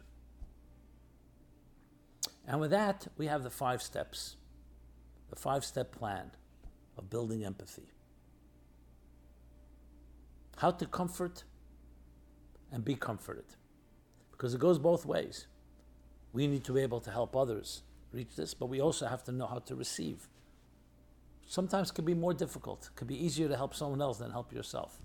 And 2.47 2.60
with 2.60 2.71
that, 2.71 3.08
we 3.17 3.27
have 3.27 3.43
the 3.43 3.49
five 3.49 3.82
steps, 3.82 4.36
the 5.30 5.36
five 5.36 5.63
step 5.63 5.91
plan 5.91 6.32
of 6.97 7.10
building 7.10 7.43
empathy. 7.43 7.91
How 10.58 10.71
to 10.71 10.86
comfort 10.86 11.43
and 12.71 12.84
be 12.84 12.95
comforted. 12.95 13.45
Because 14.32 14.54
it 14.54 14.60
goes 14.60 14.80
both 14.80 15.06
ways. 15.06 15.47
We 16.34 16.47
need 16.47 16.63
to 16.65 16.73
be 16.73 16.82
able 16.82 17.01
to 17.01 17.12
help 17.12 17.36
others 17.36 17.84
reach 18.12 18.36
this, 18.36 18.54
but 18.54 18.67
we 18.67 18.82
also 18.82 19.08
have 19.08 19.23
to 19.25 19.32
know 19.32 19.45
how 19.45 19.60
to 19.60 19.75
receive. 19.75 20.27
Sometimes 21.45 21.89
it 21.89 21.93
can 21.93 22.06
be 22.06 22.13
more 22.13 22.34
difficult. 22.34 22.89
It 22.91 22.95
can 22.95 23.08
be 23.08 23.25
easier 23.25 23.47
to 23.47 23.58
help 23.58 23.75
someone 23.75 24.01
else 24.01 24.17
than 24.17 24.32
help 24.32 24.54
yourself. 24.54 24.99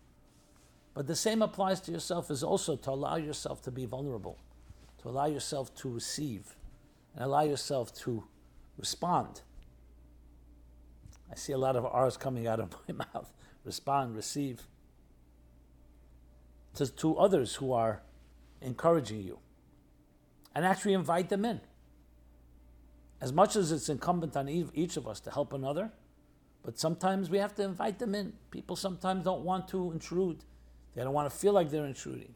But 0.94 1.06
the 1.06 1.16
same 1.16 1.42
applies 1.42 1.80
to 1.82 1.92
yourself 1.92 2.30
is 2.30 2.42
also 2.42 2.76
to 2.76 2.90
allow 2.90 3.16
yourself 3.16 3.60
to 3.62 3.70
be 3.70 3.84
vulnerable, 3.84 4.38
to 5.02 5.08
allow 5.08 5.26
yourself 5.26 5.74
to 5.76 5.90
receive, 5.90 6.56
and 7.16 7.24
allow 7.24 7.42
yourself 7.42 7.92
to 8.02 8.22
respond. 8.78 9.40
I 11.28 11.34
see 11.34 11.52
a 11.52 11.58
lot 11.58 11.74
of 11.74 11.84
R's 11.84 12.16
coming 12.16 12.46
out 12.46 12.60
of 12.60 12.76
my 12.88 13.06
mouth. 13.12 13.32
Respond, 13.64 14.14
receive. 14.14 14.68
To, 16.74 16.86
to 16.86 17.16
others 17.16 17.56
who 17.56 17.72
are 17.72 18.02
encouraging 18.62 19.22
you. 19.22 19.40
And 20.54 20.64
actually 20.64 20.92
invite 20.92 21.28
them 21.28 21.44
in. 21.44 21.60
As 23.20 23.32
much 23.32 23.56
as 23.56 23.72
it's 23.72 23.88
incumbent 23.88 24.36
on 24.36 24.48
each 24.48 24.96
of 24.96 25.08
us 25.08 25.18
to 25.20 25.32
help 25.32 25.52
another, 25.52 25.90
but 26.62 26.78
sometimes 26.78 27.30
we 27.30 27.38
have 27.38 27.54
to 27.56 27.64
invite 27.64 27.98
them 27.98 28.14
in. 28.14 28.34
People 28.52 28.76
sometimes 28.76 29.24
don't 29.24 29.42
want 29.42 29.66
to 29.68 29.90
intrude 29.90 30.44
they 30.96 31.04
don't 31.04 31.12
want 31.12 31.30
to 31.30 31.36
feel 31.36 31.52
like 31.52 31.70
they're 31.70 31.84
intruding. 31.84 32.34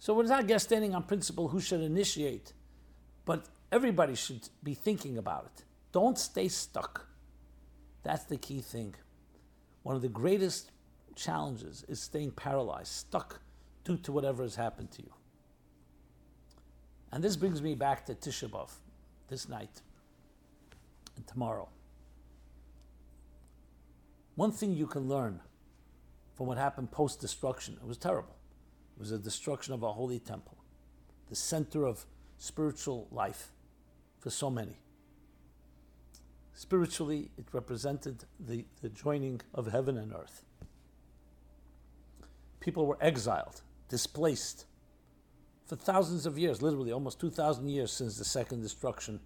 So 0.00 0.12
we're 0.14 0.24
not 0.24 0.46
just 0.46 0.66
standing 0.66 0.94
on 0.94 1.04
principle 1.04 1.48
who 1.48 1.60
should 1.60 1.80
initiate, 1.80 2.52
but 3.26 3.44
everybody 3.70 4.14
should 4.14 4.48
be 4.62 4.72
thinking 4.72 5.18
about 5.18 5.44
it. 5.44 5.64
Don't 5.92 6.18
stay 6.18 6.48
stuck. 6.48 7.06
That's 8.02 8.24
the 8.24 8.38
key 8.38 8.60
thing. 8.60 8.94
One 9.82 9.96
of 9.96 10.02
the 10.02 10.08
greatest 10.08 10.70
challenges 11.14 11.84
is 11.88 12.00
staying 12.00 12.30
paralyzed, 12.30 12.92
stuck 12.92 13.40
due 13.84 13.98
to 13.98 14.12
whatever 14.12 14.42
has 14.42 14.56
happened 14.56 14.90
to 14.92 15.02
you. 15.02 15.12
And 17.12 17.22
this 17.22 17.36
brings 17.36 17.60
me 17.60 17.74
back 17.74 18.06
to 18.06 18.14
Tisha 18.14 18.48
B'Av 18.48 18.70
this 19.28 19.48
night 19.48 19.82
and 21.16 21.26
tomorrow. 21.26 21.68
One 24.34 24.52
thing 24.52 24.74
you 24.74 24.86
can 24.86 25.08
learn 25.08 25.40
from 26.34 26.46
what 26.46 26.58
happened 26.58 26.90
post 26.90 27.20
destruction. 27.20 27.78
It 27.80 27.86
was 27.86 27.96
terrible. 27.96 28.36
It 28.96 29.00
was 29.00 29.12
a 29.12 29.18
destruction 29.18 29.72
of 29.72 29.82
a 29.82 29.92
holy 29.92 30.18
temple, 30.18 30.58
the 31.28 31.36
center 31.36 31.86
of 31.86 32.06
spiritual 32.38 33.08
life 33.10 33.48
for 34.18 34.30
so 34.30 34.50
many. 34.50 34.78
Spiritually, 36.52 37.30
it 37.36 37.44
represented 37.52 38.24
the, 38.40 38.64
the 38.80 38.88
joining 38.88 39.40
of 39.54 39.66
heaven 39.66 39.98
and 39.98 40.12
earth. 40.12 40.42
People 42.60 42.86
were 42.86 42.98
exiled, 43.00 43.60
displaced 43.88 44.64
for 45.66 45.76
thousands 45.76 46.26
of 46.26 46.38
years, 46.38 46.62
literally 46.62 46.92
almost 46.92 47.20
2,000 47.20 47.68
years 47.68 47.92
since 47.92 48.16
the 48.16 48.24
second 48.24 48.62
destruction, 48.62 49.20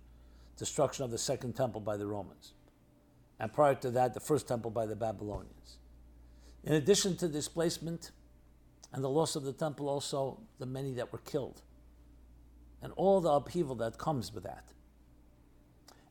destruction 0.57 1.05
of 1.05 1.11
the 1.11 1.19
second 1.19 1.55
temple 1.55 1.81
by 1.81 1.97
the 1.97 2.07
Romans. 2.07 2.53
And 3.39 3.53
prior 3.53 3.75
to 3.77 3.91
that, 3.93 4.15
the 4.15 4.21
first 4.21 4.49
temple 4.49 4.71
by 4.71 4.87
the 4.87 4.97
Babylonians. 4.97 5.79
In 6.65 6.75
addition 6.75 7.17
to 7.19 7.29
displacement 7.29 8.11
and 8.93 9.05
the 9.05 9.09
loss 9.09 9.37
of 9.37 9.45
the 9.45 9.53
temple, 9.53 9.89
also 9.89 10.41
the 10.59 10.67
many 10.67 10.93
that 10.95 11.13
were 11.13 11.21
killed 11.21 11.63
and 12.83 12.93
all 12.97 13.21
the 13.21 13.31
upheaval 13.31 13.75
that 13.77 13.99
comes 13.99 14.33
with 14.33 14.45
that. 14.45 14.65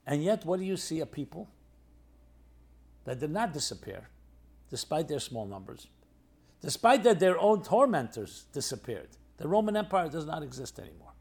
And 0.05 0.23
yet, 0.23 0.45
what 0.45 0.59
do 0.59 0.65
you 0.65 0.77
see? 0.77 0.99
A 0.99 1.05
people 1.05 1.49
that 3.05 3.19
did 3.19 3.31
not 3.31 3.53
disappear, 3.53 4.09
despite 4.69 5.07
their 5.07 5.19
small 5.19 5.45
numbers, 5.45 5.87
despite 6.61 7.03
that 7.03 7.19
their 7.19 7.39
own 7.39 7.63
tormentors 7.63 8.45
disappeared. 8.53 9.09
The 9.37 9.47
Roman 9.47 9.75
Empire 9.77 10.09
does 10.09 10.25
not 10.25 10.43
exist 10.43 10.79
anymore. 10.79 11.13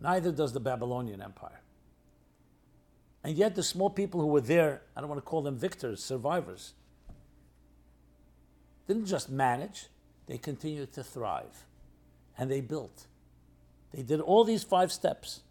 Neither 0.00 0.32
does 0.32 0.52
the 0.52 0.60
Babylonian 0.60 1.22
Empire. 1.22 1.60
And 3.22 3.36
yet, 3.36 3.54
the 3.54 3.62
small 3.62 3.88
people 3.88 4.20
who 4.20 4.26
were 4.26 4.42
there, 4.42 4.82
I 4.94 5.00
don't 5.00 5.08
want 5.08 5.22
to 5.22 5.26
call 5.26 5.40
them 5.40 5.56
victors, 5.56 6.04
survivors, 6.04 6.74
didn't 8.86 9.06
just 9.06 9.30
manage, 9.30 9.86
they 10.26 10.36
continued 10.36 10.92
to 10.92 11.02
thrive. 11.02 11.64
And 12.36 12.50
they 12.50 12.60
built. 12.60 13.06
They 13.94 14.02
did 14.02 14.20
all 14.20 14.42
these 14.42 14.64
five 14.64 14.90
steps. 14.90 15.42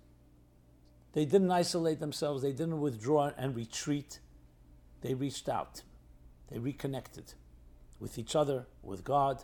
They 1.14 1.24
didn't 1.24 1.52
isolate 1.52 2.00
themselves, 2.00 2.42
they 2.42 2.52
didn't 2.52 2.82
withdraw 2.82 3.32
and 3.38 3.56
retreat. 3.56 4.20
They 5.02 5.14
reached 5.14 5.48
out, 5.48 5.84
they 6.52 6.60
reconnected 6.60 7.36
with 8.00 8.18
each 8.18 8.36
other, 8.36 8.66
with 8.82 9.04
God. 9.04 9.44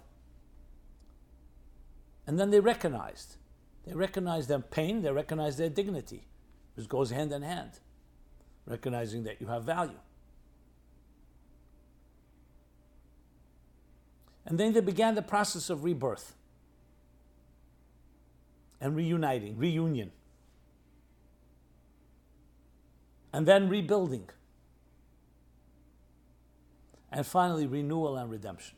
And 2.28 2.38
then 2.38 2.50
they 2.50 2.60
recognized. 2.60 3.38
They 3.86 3.94
recognized 3.94 4.50
their 4.50 4.60
pain, 4.60 5.02
they 5.02 5.12
recognized 5.12 5.58
their 5.58 5.70
dignity, 5.70 6.28
which 6.76 6.90
goes 6.90 7.12
hand 7.12 7.32
in 7.32 7.42
hand, 7.42 7.72
recognizing 8.66 9.24
that 9.24 9.40
you 9.40 9.48
have 9.48 9.64
value. 9.64 10.00
And 14.46 14.60
then 14.60 14.74
they 14.74 14.82
began 14.82 15.16
the 15.16 15.22
process 15.22 15.70
of 15.70 15.84
rebirth 15.84 16.34
and 18.82 18.96
reuniting, 18.96 19.58
reunion. 19.58 20.12
And 23.34 23.46
then 23.46 23.70
rebuilding. 23.70 24.30
And 27.12 27.26
finally, 27.26 27.68
renewal 27.68 28.18
and 28.18 28.30
redemption. 28.30 28.78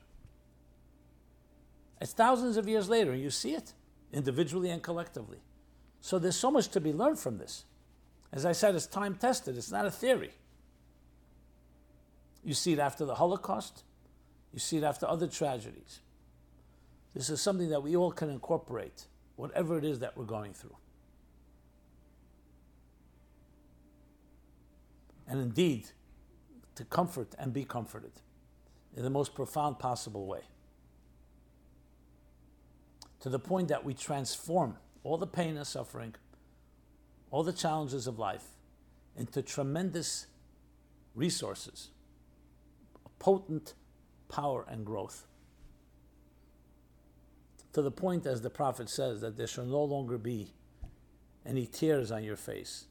It's 1.99 2.13
thousands 2.13 2.57
of 2.57 2.67
years 2.67 2.89
later, 2.89 3.11
and 3.11 3.21
you 3.21 3.29
see 3.29 3.53
it 3.53 3.73
individually 4.11 4.69
and 4.69 4.81
collectively. 4.81 5.37
So 6.01 6.17
there's 6.17 6.35
so 6.35 6.49
much 6.49 6.69
to 6.69 6.81
be 6.81 6.91
learned 6.91 7.19
from 7.19 7.37
this. 7.37 7.65
As 8.33 8.45
I 8.45 8.53
said, 8.53 8.75
it's 8.75 8.87
time 8.87 9.15
tested, 9.15 9.55
it's 9.57 9.71
not 9.71 9.85
a 9.85 9.91
theory. 9.91 10.31
You 12.43 12.55
see 12.55 12.73
it 12.73 12.79
after 12.79 13.05
the 13.05 13.15
Holocaust, 13.15 13.83
you 14.51 14.59
see 14.59 14.77
it 14.77 14.83
after 14.83 15.05
other 15.05 15.27
tragedies. 15.27 15.99
This 17.13 17.29
is 17.29 17.41
something 17.41 17.69
that 17.69 17.83
we 17.83 17.95
all 17.95 18.11
can 18.11 18.29
incorporate, 18.29 19.05
whatever 19.41 19.75
it 19.75 19.83
is 19.83 19.97
that 19.97 20.15
we're 20.15 20.23
going 20.23 20.53
through. 20.53 20.77
And 25.27 25.41
indeed, 25.41 25.87
to 26.75 26.85
comfort 26.85 27.33
and 27.39 27.51
be 27.51 27.63
comforted 27.63 28.11
in 28.95 29.01
the 29.01 29.09
most 29.09 29.33
profound 29.33 29.79
possible 29.79 30.27
way. 30.27 30.41
To 33.21 33.29
the 33.29 33.39
point 33.39 33.69
that 33.69 33.83
we 33.83 33.95
transform 33.95 34.77
all 35.03 35.17
the 35.17 35.25
pain 35.25 35.57
and 35.57 35.65
suffering, 35.65 36.13
all 37.31 37.41
the 37.41 37.51
challenges 37.51 38.05
of 38.05 38.19
life, 38.19 38.45
into 39.17 39.41
tremendous 39.41 40.27
resources, 41.15 41.89
potent 43.17 43.73
power 44.29 44.67
and 44.69 44.85
growth. 44.85 45.25
To 47.73 47.81
the 47.81 47.91
point, 47.91 48.25
as 48.25 48.41
the 48.41 48.49
prophet 48.49 48.89
says, 48.89 49.21
that 49.21 49.37
there 49.37 49.47
shall 49.47 49.65
no 49.65 49.83
longer 49.83 50.17
be 50.17 50.53
any 51.45 51.65
tears 51.65 52.11
on 52.11 52.23
your 52.23 52.35
face 52.35 52.85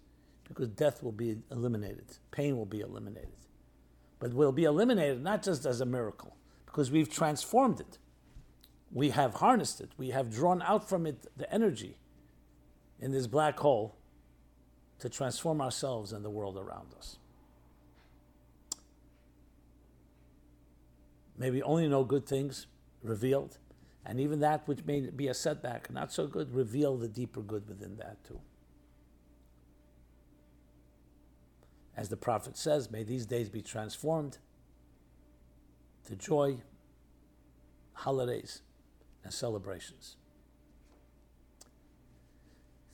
because 0.50 0.68
death 0.68 1.02
will 1.02 1.12
be 1.12 1.38
eliminated, 1.52 2.18
pain 2.32 2.56
will 2.56 2.66
be 2.66 2.80
eliminated. 2.80 3.28
But 4.18 4.34
will 4.34 4.50
be 4.50 4.64
eliminated 4.64 5.22
not 5.22 5.44
just 5.44 5.64
as 5.64 5.80
a 5.80 5.86
miracle, 5.86 6.36
because 6.66 6.90
we've 6.90 7.08
transformed 7.08 7.78
it. 7.78 7.98
We 8.90 9.10
have 9.10 9.34
harnessed 9.34 9.80
it, 9.80 9.90
we 9.96 10.10
have 10.10 10.28
drawn 10.28 10.60
out 10.62 10.88
from 10.88 11.06
it 11.06 11.24
the 11.36 11.50
energy 11.54 11.98
in 12.98 13.12
this 13.12 13.28
black 13.28 13.60
hole 13.60 13.94
to 14.98 15.08
transform 15.08 15.60
ourselves 15.60 16.12
and 16.12 16.24
the 16.24 16.30
world 16.30 16.58
around 16.58 16.94
us. 16.98 17.16
May 21.38 21.50
we 21.50 21.62
only 21.62 21.88
know 21.88 22.02
good 22.02 22.26
things 22.26 22.66
revealed, 23.02 23.56
and 24.04 24.20
even 24.20 24.40
that 24.40 24.66
which 24.66 24.84
may 24.84 25.00
be 25.00 25.28
a 25.28 25.34
setback, 25.34 25.90
not 25.92 26.12
so 26.12 26.26
good, 26.26 26.54
reveal 26.54 26.96
the 26.96 27.08
deeper 27.08 27.40
good 27.40 27.68
within 27.68 27.96
that 27.96 28.22
too. 28.24 28.40
As 31.96 32.08
the 32.08 32.16
prophet 32.16 32.56
says, 32.56 32.90
may 32.90 33.02
these 33.02 33.26
days 33.26 33.48
be 33.50 33.60
transformed 33.60 34.38
to 36.06 36.16
joy, 36.16 36.56
holidays, 37.92 38.62
and 39.22 39.32
celebrations. 39.32 40.16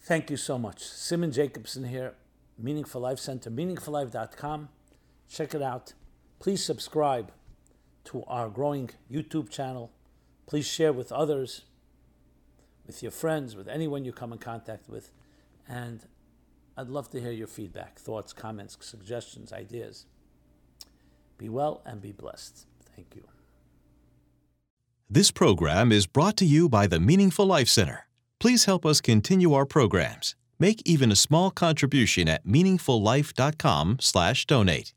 Thank 0.00 0.30
you 0.30 0.36
so 0.36 0.58
much. 0.58 0.82
Simon 0.84 1.32
Jacobson 1.32 1.84
here, 1.84 2.14
Meaningful 2.58 3.00
Life 3.00 3.18
Center, 3.18 3.50
meaningfullife.com. 3.50 4.68
Check 5.28 5.54
it 5.54 5.62
out. 5.62 5.92
Please 6.38 6.64
subscribe 6.64 7.32
to 8.04 8.22
our 8.24 8.48
growing 8.48 8.90
YouTube 9.10 9.50
channel. 9.50 9.90
Please 10.46 10.66
share 10.66 10.92
with 10.92 11.12
others, 11.12 11.62
with 12.86 13.02
your 13.02 13.12
friends, 13.12 13.56
with 13.56 13.68
anyone 13.68 14.04
you 14.04 14.12
come 14.12 14.32
in 14.32 14.38
contact 14.38 14.88
with. 14.88 15.10
And 15.68 16.06
I'd 16.76 16.88
love 16.88 17.10
to 17.10 17.20
hear 17.20 17.32
your 17.32 17.48
feedback, 17.48 17.98
thoughts, 17.98 18.32
comments, 18.32 18.78
suggestions, 18.80 19.52
ideas. 19.52 20.06
Be 21.38 21.48
well 21.48 21.82
and 21.84 22.00
be 22.00 22.12
blessed. 22.12 22.66
Thank 22.94 23.16
you. 23.16 23.24
This 25.08 25.30
program 25.30 25.92
is 25.92 26.06
brought 26.06 26.36
to 26.38 26.44
you 26.44 26.68
by 26.68 26.86
the 26.86 27.00
Meaningful 27.00 27.46
Life 27.46 27.68
Center. 27.68 28.06
Please 28.38 28.64
help 28.64 28.84
us 28.84 29.00
continue 29.00 29.52
our 29.52 29.64
programs. 29.64 30.34
Make 30.58 30.82
even 30.84 31.12
a 31.12 31.16
small 31.16 31.50
contribution 31.50 32.28
at 32.28 32.46
meaningfullife.com/donate. 32.46 34.92